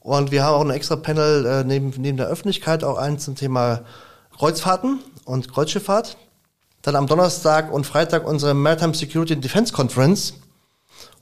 Und 0.00 0.30
wir 0.30 0.42
haben 0.42 0.54
auch 0.54 0.64
ein 0.64 0.70
extra 0.70 0.96
Panel 0.96 1.44
äh, 1.44 1.64
neben, 1.64 1.92
neben 1.98 2.16
der 2.16 2.28
Öffentlichkeit, 2.28 2.82
auch 2.82 2.96
einen 2.96 3.18
zum 3.18 3.34
Thema 3.34 3.82
Kreuzfahrten 4.38 5.00
und 5.26 5.52
Kreuzschifffahrt. 5.52 6.16
Dann 6.80 6.96
am 6.96 7.06
Donnerstag 7.06 7.70
und 7.70 7.86
Freitag 7.86 8.26
unsere 8.26 8.54
Maritime 8.54 8.94
Security 8.94 9.34
and 9.34 9.44
Defense 9.44 9.70
Conference. 9.70 10.32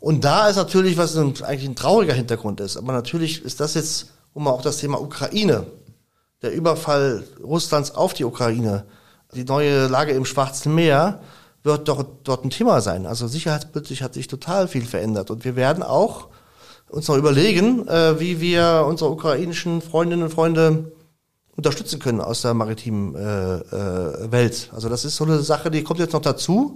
Und 0.02 0.24
da 0.24 0.48
ist 0.48 0.56
natürlich, 0.56 0.96
was 0.96 1.16
ein, 1.16 1.32
eigentlich 1.44 1.70
ein 1.70 1.76
trauriger 1.76 2.12
Hintergrund 2.12 2.58
ist, 2.58 2.76
aber 2.76 2.92
natürlich 2.92 3.44
ist 3.44 3.60
das 3.60 3.74
jetzt, 3.74 4.06
um 4.34 4.48
auch 4.48 4.60
das 4.60 4.78
Thema 4.78 5.00
Ukraine, 5.00 5.64
der 6.42 6.52
Überfall 6.52 7.22
Russlands 7.40 7.94
auf 7.94 8.12
die 8.12 8.24
Ukraine, 8.24 8.84
die 9.32 9.44
neue 9.44 9.86
Lage 9.86 10.10
im 10.10 10.24
Schwarzen 10.24 10.74
Meer, 10.74 11.20
wird 11.62 11.86
doch 11.86 12.04
dort 12.24 12.44
ein 12.44 12.50
Thema 12.50 12.80
sein. 12.80 13.06
Also 13.06 13.28
sicherheitspolitisch 13.28 14.02
hat 14.02 14.14
sich 14.14 14.26
total 14.26 14.66
viel 14.66 14.84
verändert. 14.84 15.30
Und 15.30 15.44
wir 15.44 15.54
werden 15.54 15.84
auch 15.84 16.30
uns 16.88 17.06
noch 17.06 17.16
überlegen, 17.16 17.86
äh, 17.86 18.18
wie 18.18 18.40
wir 18.40 18.84
unsere 18.88 19.08
ukrainischen 19.08 19.82
Freundinnen 19.82 20.24
und 20.24 20.30
Freunde 20.30 20.90
unterstützen 21.54 22.00
können 22.00 22.20
aus 22.20 22.42
der 22.42 22.54
maritimen 22.54 23.14
äh, 23.14 23.54
äh, 23.54 24.32
Welt. 24.32 24.68
Also 24.74 24.88
das 24.88 25.04
ist 25.04 25.14
so 25.14 25.22
eine 25.22 25.38
Sache, 25.42 25.70
die 25.70 25.84
kommt 25.84 26.00
jetzt 26.00 26.12
noch 26.12 26.22
dazu. 26.22 26.74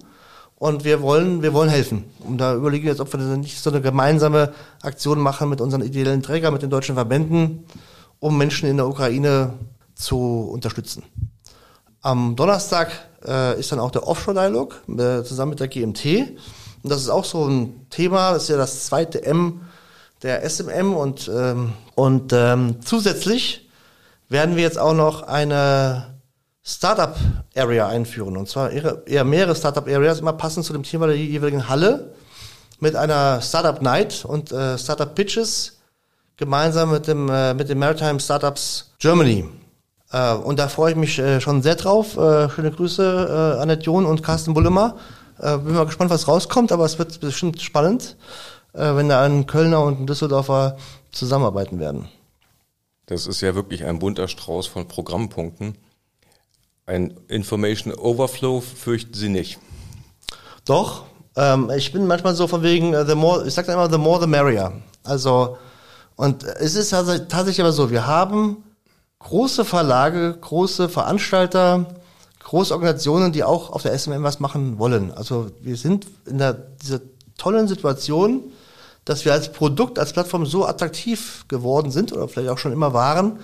Und 0.58 0.84
wir 0.84 1.02
wollen, 1.02 1.42
wir 1.42 1.52
wollen 1.52 1.68
helfen. 1.68 2.04
Und 2.20 2.38
da 2.38 2.54
überlegen 2.54 2.84
wir 2.84 2.92
jetzt, 2.92 3.00
ob 3.00 3.12
wir 3.12 3.20
nicht 3.36 3.60
so 3.60 3.70
eine 3.70 3.82
gemeinsame 3.82 4.54
Aktion 4.82 5.20
machen 5.20 5.50
mit 5.50 5.60
unseren 5.60 5.82
ideellen 5.82 6.22
Trägern, 6.22 6.52
mit 6.52 6.62
den 6.62 6.70
deutschen 6.70 6.94
Verbänden, 6.94 7.64
um 8.20 8.38
Menschen 8.38 8.68
in 8.68 8.78
der 8.78 8.88
Ukraine 8.88 9.52
zu 9.94 10.48
unterstützen. 10.50 11.02
Am 12.00 12.36
Donnerstag 12.36 12.90
äh, 13.26 13.58
ist 13.60 13.70
dann 13.70 13.80
auch 13.80 13.90
der 13.90 14.06
Offshore-Dialog 14.06 14.82
äh, 14.88 15.22
zusammen 15.24 15.50
mit 15.50 15.60
der 15.60 15.68
GMT. 15.68 16.04
Und 16.82 16.90
das 16.90 17.00
ist 17.00 17.10
auch 17.10 17.24
so 17.24 17.46
ein 17.46 17.86
Thema, 17.90 18.32
das 18.32 18.44
ist 18.44 18.48
ja 18.48 18.56
das 18.56 18.86
zweite 18.86 19.22
M 19.24 19.60
der 20.22 20.48
SMM 20.48 20.94
und, 20.94 21.30
ähm, 21.32 21.72
und 21.94 22.32
ähm, 22.32 22.76
zusätzlich 22.82 23.68
werden 24.28 24.56
wir 24.56 24.62
jetzt 24.62 24.78
auch 24.78 24.94
noch 24.94 25.22
eine 25.22 26.15
Startup 26.68 27.14
Area 27.54 27.86
einführen. 27.86 28.36
Und 28.36 28.48
zwar 28.48 28.72
eher, 28.72 29.24
mehrere 29.24 29.54
Startup 29.54 29.86
Areas, 29.86 30.18
immer 30.18 30.32
passend 30.32 30.66
zu 30.66 30.72
dem 30.72 30.82
Thema 30.82 31.06
der 31.06 31.16
jeweiligen 31.16 31.68
Halle, 31.68 32.12
mit 32.80 32.96
einer 32.96 33.40
Startup 33.40 33.80
Night 33.80 34.24
und 34.24 34.50
äh, 34.50 34.76
Startup 34.76 35.14
Pitches, 35.14 35.78
gemeinsam 36.36 36.90
mit 36.90 37.06
dem, 37.06 37.28
äh, 37.28 37.54
mit 37.54 37.68
dem 37.68 37.78
Maritime 37.78 38.18
Startups 38.18 38.90
Germany. 38.98 39.48
Äh, 40.10 40.34
und 40.34 40.58
da 40.58 40.66
freue 40.66 40.90
ich 40.90 40.96
mich 40.96 41.18
äh, 41.20 41.40
schon 41.40 41.62
sehr 41.62 41.76
drauf. 41.76 42.16
Äh, 42.16 42.50
schöne 42.50 42.72
Grüße, 42.72 43.56
äh, 43.58 43.62
Annette 43.62 43.82
John 43.82 44.04
und 44.04 44.24
Carsten 44.24 44.52
Bullemer. 44.52 44.96
Äh, 45.38 45.58
bin 45.58 45.74
mal 45.74 45.86
gespannt, 45.86 46.10
was 46.10 46.26
rauskommt, 46.26 46.72
aber 46.72 46.84
es 46.84 46.98
wird 46.98 47.20
bestimmt 47.20 47.62
spannend, 47.62 48.16
wenn 48.72 49.08
da 49.08 49.24
ein 49.24 49.46
Kölner 49.46 49.82
und 49.82 50.00
ein 50.00 50.06
Düsseldorfer 50.06 50.76
zusammenarbeiten 51.10 51.78
werden. 51.78 52.08
Das 53.06 53.26
ist 53.26 53.40
ja 53.40 53.54
wirklich 53.54 53.84
ein 53.84 54.00
bunter 54.00 54.28
Strauß 54.28 54.66
von 54.66 54.86
Programmpunkten. 54.86 55.78
Ein 56.88 57.18
Information 57.26 57.92
Overflow 57.92 58.60
fürchten 58.60 59.14
Sie 59.14 59.28
nicht. 59.28 59.58
Doch, 60.64 61.02
ähm, 61.34 61.68
ich 61.76 61.92
bin 61.92 62.06
manchmal 62.06 62.36
so 62.36 62.46
von 62.46 62.62
wegen, 62.62 62.94
uh, 62.94 63.04
the 63.04 63.16
more, 63.16 63.44
ich 63.44 63.54
sag 63.54 63.66
immer, 63.66 63.90
the 63.90 63.98
more 63.98 64.20
the 64.20 64.28
merrier. 64.28 64.72
Also, 65.02 65.58
und 66.14 66.44
es 66.44 66.76
ist 66.76 66.90
tatsächlich 66.90 67.60
aber 67.60 67.72
so, 67.72 67.90
wir 67.90 68.06
haben 68.06 68.62
große 69.18 69.64
Verlage, 69.64 70.38
große 70.40 70.88
Veranstalter, 70.88 71.86
große 72.44 72.72
Organisationen, 72.72 73.32
die 73.32 73.42
auch 73.42 73.70
auf 73.70 73.82
der 73.82 73.98
SMM 73.98 74.22
was 74.22 74.38
machen 74.38 74.78
wollen. 74.78 75.10
Also 75.10 75.50
wir 75.60 75.76
sind 75.76 76.06
in 76.24 76.38
der, 76.38 76.52
dieser 76.52 77.00
tollen 77.36 77.66
Situation, 77.66 78.44
dass 79.04 79.24
wir 79.24 79.32
als 79.32 79.50
Produkt, 79.50 79.98
als 79.98 80.12
Plattform 80.12 80.46
so 80.46 80.64
attraktiv 80.64 81.46
geworden 81.48 81.90
sind 81.90 82.12
oder 82.12 82.28
vielleicht 82.28 82.50
auch 82.50 82.58
schon 82.58 82.72
immer 82.72 82.92
waren, 82.92 83.40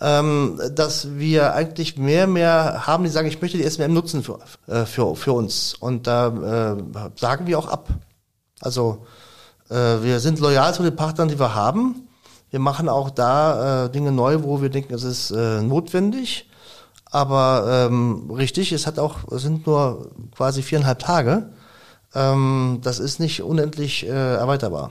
ähm, 0.00 0.60
dass 0.74 1.16
wir 1.16 1.54
eigentlich 1.54 1.96
mehr 1.96 2.26
mehr 2.26 2.86
haben, 2.86 3.04
die 3.04 3.10
sagen, 3.10 3.28
ich 3.28 3.40
möchte 3.40 3.58
die 3.58 3.68
SMM 3.68 3.92
nutzen 3.92 4.22
für, 4.22 4.38
äh, 4.66 4.84
für, 4.86 5.14
für 5.14 5.32
uns. 5.32 5.74
Und 5.74 6.06
da 6.06 6.76
äh, 6.76 7.00
sagen 7.18 7.46
wir 7.46 7.58
auch 7.58 7.68
ab. 7.68 7.88
Also 8.60 9.06
äh, 9.70 9.74
wir 9.74 10.20
sind 10.20 10.40
loyal 10.40 10.74
zu 10.74 10.82
den 10.82 10.96
Partnern, 10.96 11.28
die 11.28 11.38
wir 11.38 11.54
haben. 11.54 12.08
Wir 12.50 12.60
machen 12.60 12.88
auch 12.88 13.10
da 13.10 13.84
äh, 13.84 13.90
Dinge 13.90 14.12
neu, 14.12 14.42
wo 14.42 14.62
wir 14.62 14.68
denken, 14.68 14.94
es 14.94 15.04
ist 15.04 15.30
äh, 15.30 15.60
notwendig. 15.62 16.48
Aber 17.10 17.86
ähm, 17.88 18.30
richtig, 18.30 18.72
es 18.72 18.86
hat 18.88 18.98
auch, 18.98 19.30
es 19.30 19.42
sind 19.42 19.66
nur 19.66 20.10
quasi 20.36 20.62
viereinhalb 20.62 20.98
Tage. 20.98 21.50
Ähm, 22.14 22.80
das 22.82 22.98
ist 22.98 23.20
nicht 23.20 23.42
unendlich 23.42 24.04
äh, 24.04 24.08
erweiterbar. 24.08 24.90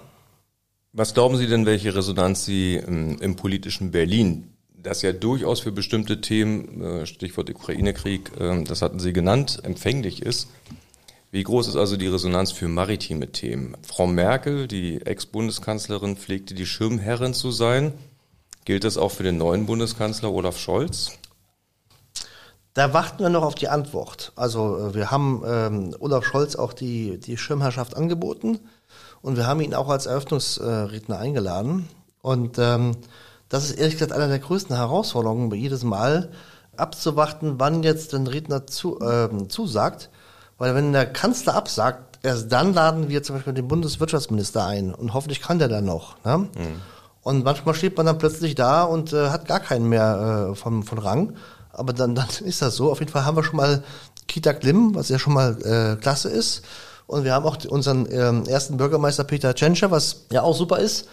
Was 0.94 1.14
glauben 1.14 1.38
Sie 1.38 1.48
denn, 1.48 1.66
welche 1.66 1.96
Resonanz 1.96 2.46
Sie 2.46 2.76
im, 2.76 3.20
im 3.20 3.36
politischen 3.36 3.92
Berlin 3.92 4.53
das 4.84 5.02
ja 5.02 5.14
durchaus 5.14 5.62
für 5.62 5.72
bestimmte 5.72 6.22
Themen, 6.22 6.82
äh, 6.82 7.06
Stichwort 7.06 7.50
Ukraine-Krieg, 7.50 8.32
ähm, 8.40 8.66
das 8.66 8.82
hatten 8.82 9.00
Sie 9.00 9.14
genannt, 9.14 9.62
empfänglich 9.64 10.22
ist. 10.22 10.50
Wie 11.32 11.44
groß 11.44 11.68
ist 11.68 11.78
also 11.78 11.98
die 11.98 12.08
Resonanz 12.08 12.52
für 12.52 12.68
maritime 12.68 13.32
Themen? 13.32 13.76
Frau 13.82 14.06
Merkel, 14.06 14.68
die 14.68 15.02
Ex-Bundeskanzlerin, 15.04 16.16
pflegte 16.16 16.54
die 16.54 16.68
Schirmherrin 16.68 17.34
zu 17.34 17.52
sein. 17.52 17.94
Gilt 18.66 18.84
das 18.84 18.98
auch 18.98 19.10
für 19.10 19.24
den 19.24 19.38
neuen 19.38 19.66
Bundeskanzler 19.66 20.32
Olaf 20.32 20.60
Scholz? 20.60 21.14
Da 22.76 22.94
warten 22.94 23.20
wir 23.20 23.30
noch 23.30 23.44
auf 23.44 23.56
die 23.56 23.68
Antwort. 23.68 24.32
Also 24.36 24.78
äh, 24.78 24.94
wir 24.94 25.12
haben 25.12 25.44
ähm, 25.46 25.96
Olaf 26.00 26.26
Scholz 26.26 26.56
auch 26.56 26.74
die, 26.74 27.20
die 27.20 27.38
Schirmherrschaft 27.38 27.96
angeboten 27.96 28.60
und 29.22 29.38
wir 29.38 29.48
haben 29.48 29.62
ihn 29.62 29.74
auch 29.74 29.90
als 29.90 30.06
Eröffnungsredner 30.06 31.18
eingeladen. 31.18 31.88
Und 32.22 32.58
ähm, 32.58 32.96
das 33.54 33.66
ist 33.66 33.78
ehrlich 33.78 33.94
gesagt 33.94 34.12
einer 34.12 34.28
der 34.28 34.40
größten 34.40 34.76
Herausforderungen 34.76 35.54
jedes 35.54 35.84
Mal, 35.84 36.32
abzuwarten, 36.76 37.60
wann 37.60 37.84
jetzt 37.84 38.16
ein 38.16 38.26
Redner 38.26 38.66
zu, 38.66 39.00
ähm, 39.00 39.48
zusagt. 39.48 40.10
Weil 40.58 40.74
wenn 40.74 40.92
der 40.92 41.06
Kanzler 41.06 41.54
absagt, 41.54 42.18
erst 42.24 42.52
dann 42.52 42.74
laden 42.74 43.10
wir 43.10 43.22
zum 43.22 43.36
Beispiel 43.36 43.54
den 43.54 43.68
Bundeswirtschaftsminister 43.68 44.66
ein 44.66 44.92
und 44.92 45.14
hoffentlich 45.14 45.40
kann 45.40 45.60
der 45.60 45.68
dann 45.68 45.86
noch. 45.86 46.16
Ne? 46.26 46.38
Mhm. 46.40 46.82
Und 47.22 47.44
manchmal 47.44 47.76
steht 47.76 47.96
man 47.96 48.08
dann 48.08 48.18
plötzlich 48.18 48.56
da 48.56 48.84
und 48.86 49.14
äh, 49.14 49.30
hat 49.30 49.48
gar 49.48 49.60
keinen 49.60 49.88
mehr 49.88 50.50
äh, 50.50 50.56
von, 50.56 50.82
von 50.82 50.98
Rang. 50.98 51.36
Aber 51.72 51.94
dann, 51.94 52.16
dann 52.16 52.30
ist 52.44 52.64
das 52.64 52.76
so. 52.76 52.92
Auf 52.92 53.02
jeden 53.02 53.12
Fall 53.12 53.24
haben 53.24 53.38
wir 53.38 53.44
schon 53.44 53.58
mal 53.58 53.84
Kita 54.28 54.54
Klim, 54.54 54.96
was 54.96 55.10
ja 55.10 55.20
schon 55.20 55.34
mal 55.34 55.62
äh, 55.62 56.02
klasse 56.02 56.30
ist. 56.30 56.64
Und 57.06 57.24
wir 57.24 57.34
haben 57.34 57.46
auch 57.46 57.64
unseren 57.66 58.08
ähm, 58.12 58.46
ersten 58.48 58.78
Bürgermeister 58.78 59.26
Peter 59.26 59.54
Tschentscher, 59.54 59.92
was 59.92 60.26
ja 60.32 60.42
auch 60.42 60.56
super 60.56 60.80
ist. 60.80 61.08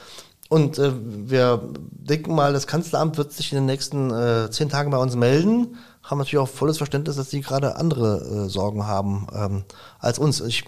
Und 0.50 0.80
äh, 0.80 0.90
wir 1.30 1.62
denken 1.92 2.34
mal, 2.34 2.52
das 2.52 2.66
Kanzleramt 2.66 3.16
wird 3.16 3.32
sich 3.32 3.52
in 3.52 3.58
den 3.58 3.66
nächsten 3.66 4.10
äh, 4.10 4.50
zehn 4.50 4.68
Tagen 4.68 4.90
bei 4.90 4.98
uns 4.98 5.14
melden, 5.14 5.76
haben 6.02 6.18
natürlich 6.18 6.38
auch 6.38 6.48
volles 6.48 6.78
Verständnis, 6.78 7.14
dass 7.14 7.28
die 7.28 7.40
gerade 7.40 7.76
andere 7.76 8.46
äh, 8.46 8.48
Sorgen 8.48 8.84
haben 8.84 9.28
ähm, 9.32 9.64
als 10.00 10.18
uns. 10.18 10.40
Ich, 10.40 10.64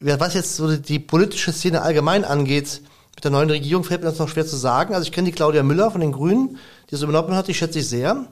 was 0.00 0.32
jetzt 0.32 0.56
so 0.56 0.74
die 0.74 0.98
politische 0.98 1.52
Szene 1.52 1.82
allgemein 1.82 2.24
angeht, 2.24 2.80
mit 3.14 3.24
der 3.24 3.30
neuen 3.30 3.50
Regierung 3.50 3.84
fällt 3.84 4.00
mir 4.00 4.08
das 4.08 4.18
noch 4.18 4.30
schwer 4.30 4.46
zu 4.46 4.56
sagen. 4.56 4.94
Also 4.94 5.04
ich 5.04 5.12
kenne 5.12 5.26
die 5.26 5.36
Claudia 5.36 5.62
Müller 5.62 5.90
von 5.90 6.00
den 6.00 6.12
Grünen, 6.12 6.56
die 6.86 6.92
das 6.92 7.02
übernommen 7.02 7.34
hat, 7.34 7.48
die 7.48 7.54
schätze 7.54 7.80
ich 7.80 7.88
sehr. 7.90 8.24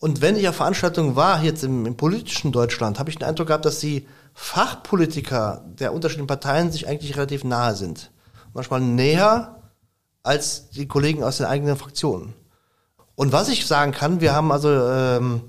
Und 0.00 0.20
wenn 0.20 0.36
ich 0.36 0.46
auf 0.50 0.56
Veranstaltungen 0.56 1.16
war, 1.16 1.42
jetzt 1.42 1.64
im, 1.64 1.86
im 1.86 1.96
politischen 1.96 2.52
Deutschland, 2.52 2.98
habe 2.98 3.08
ich 3.08 3.16
den 3.16 3.26
Eindruck 3.26 3.46
gehabt, 3.46 3.64
dass 3.64 3.78
die 3.78 4.06
Fachpolitiker 4.34 5.64
der 5.66 5.94
unterschiedlichen 5.94 6.26
Parteien 6.26 6.70
sich 6.70 6.86
eigentlich 6.86 7.16
relativ 7.16 7.42
nahe 7.42 7.74
sind. 7.74 8.10
Manchmal 8.56 8.80
näher 8.80 9.60
als 10.22 10.70
die 10.70 10.88
Kollegen 10.88 11.22
aus 11.22 11.36
den 11.36 11.46
eigenen 11.46 11.76
Fraktionen. 11.76 12.32
Und 13.14 13.32
was 13.32 13.48
ich 13.50 13.66
sagen 13.66 13.92
kann, 13.92 14.20
wir 14.20 14.34
haben 14.34 14.50
also 14.50 14.68
ähm, 14.70 15.42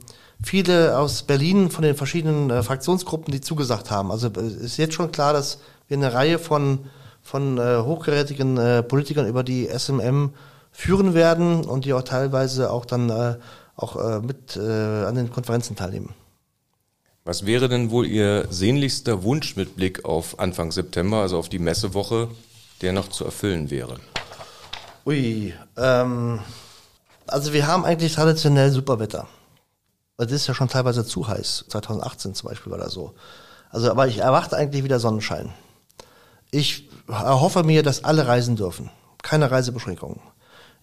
viele 0.44 0.98
aus 0.98 1.24
Berlin 1.24 1.72
von 1.72 1.84
den 1.84 1.96
verschiedenen 1.96 2.50
äh, 2.50 2.64
Fraktionsgruppen, 2.64 3.32
die 3.32 3.42
zugesagt 3.42 3.92
haben. 3.92 4.12
Also 4.12 4.28
es 4.28 4.56
ist 4.56 4.78
jetzt 4.78 4.94
schon 4.94 5.12
klar, 5.12 5.32
dass 5.32 5.60
wir 5.88 5.96
eine 5.96 6.14
Reihe 6.14 6.38
von, 6.38 6.80
von 7.22 7.58
äh, 7.58 7.78
hochgerätigen 7.78 8.58
äh, 8.58 8.84
Politikern 8.84 9.26
über 9.26 9.44
die 9.44 9.68
SMM 9.68 10.34
führen 10.72 11.14
werden 11.14 11.64
und 11.64 11.86
die 11.86 11.94
auch 11.94 12.04
teilweise 12.04 12.72
auch 12.72 12.86
dann 12.86 13.10
äh, 13.10 13.36
auch 13.78 13.96
äh, 13.96 14.20
mit 14.20 14.58
äh, 14.58 14.60
an 15.06 15.16
den 15.16 15.32
Konferenzen 15.32 15.78
teilnehmen. 15.78 16.14
Was 17.24 17.46
wäre 17.46 17.68
denn 17.68 17.90
wohl 17.90 18.06
Ihr 18.06 18.48
sehnlichster 18.50 19.24
Wunsch 19.24 19.56
mit 19.56 19.76
Blick 19.76 20.06
auf 20.06 20.40
Anfang 20.40 20.72
September, 20.72 21.18
also 21.18 21.38
auf 21.38 21.50
die 21.50 21.60
Messewoche, 21.60 22.30
der 22.82 22.94
noch 22.94 23.10
zu 23.10 23.26
erfüllen 23.26 23.70
wäre? 23.70 24.00
Ui, 25.06 25.54
ähm, 25.78 26.40
also 27.28 27.54
wir 27.54 27.68
haben 27.68 27.86
eigentlich 27.86 28.14
traditionell 28.14 28.72
super 28.72 29.00
Wetter. 29.00 29.28
Es 30.18 30.32
ist 30.32 30.48
ja 30.48 30.54
schon 30.54 30.68
teilweise 30.68 31.06
zu 31.06 31.28
heiß. 31.28 31.66
2018 31.70 32.34
zum 32.34 32.50
Beispiel 32.50 32.72
war 32.72 32.80
das 32.80 32.94
so. 32.94 33.14
Also, 33.70 33.92
aber 33.92 34.08
ich 34.08 34.20
erwarte 34.20 34.58
eigentlich 34.58 34.84
wieder 34.84 35.00
Sonnenschein. 35.00 35.54
Ich 36.52 36.90
erhoffe 37.08 37.64
mir, 37.64 37.84
dass 37.84 38.04
alle 38.04 38.28
reisen 38.28 38.56
dürfen. 38.56 38.90
Keine 39.22 39.52
Reisebeschränkungen. 39.52 40.20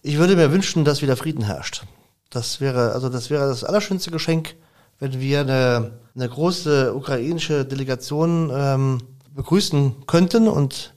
Ich 0.01 0.17
würde 0.17 0.35
mir 0.35 0.51
wünschen, 0.51 0.85
dass 0.85 1.01
wieder 1.01 1.17
Frieden 1.17 1.43
herrscht. 1.43 1.83
Das 2.29 2.61
wäre, 2.61 2.93
also 2.93 3.09
das 3.09 3.29
wäre 3.29 3.47
das 3.47 3.63
allerschönste 3.63 4.11
Geschenk, 4.11 4.55
wenn 4.99 5.19
wir 5.19 5.41
eine, 5.41 5.99
eine 6.15 6.29
große 6.29 6.93
ukrainische 6.93 7.65
Delegation 7.65 8.51
ähm, 8.53 9.01
begrüßen 9.33 10.05
könnten 10.07 10.47
und 10.47 10.94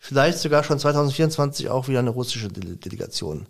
vielleicht 0.00 0.38
sogar 0.38 0.64
schon 0.64 0.80
2024 0.80 1.68
auch 1.68 1.86
wieder 1.86 2.00
eine 2.00 2.10
russische 2.10 2.48
Dele 2.48 2.76
Delegation. 2.76 3.46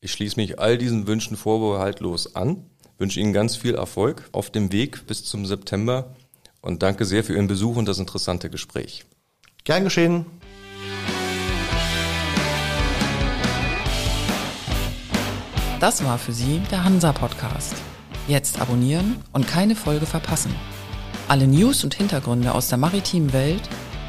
Ich 0.00 0.12
schließe 0.12 0.36
mich 0.36 0.58
all 0.58 0.78
diesen 0.78 1.06
Wünschen 1.06 1.36
vorbehaltlos 1.36 2.34
an, 2.34 2.64
wünsche 2.96 3.20
Ihnen 3.20 3.32
ganz 3.32 3.56
viel 3.56 3.74
Erfolg 3.74 4.28
auf 4.32 4.50
dem 4.50 4.72
Weg 4.72 5.06
bis 5.06 5.24
zum 5.24 5.44
September 5.44 6.14
und 6.60 6.82
danke 6.82 7.04
sehr 7.04 7.24
für 7.24 7.34
Ihren 7.34 7.48
Besuch 7.48 7.76
und 7.76 7.86
das 7.86 7.98
interessante 7.98 8.48
Gespräch. 8.48 9.04
Gern 9.64 9.84
geschehen. 9.84 10.24
Das 15.78 16.04
war 16.04 16.16
für 16.16 16.32
Sie 16.32 16.60
der 16.70 16.84
Hansa 16.84 17.12
Podcast. 17.12 17.74
Jetzt 18.28 18.60
abonnieren 18.60 19.16
und 19.32 19.48
keine 19.48 19.74
Folge 19.74 20.06
verpassen. 20.06 20.54
Alle 21.26 21.48
News 21.48 21.82
und 21.82 21.94
Hintergründe 21.94 22.54
aus 22.54 22.68
der 22.68 22.78
maritimen 22.78 23.32
Welt 23.32 23.62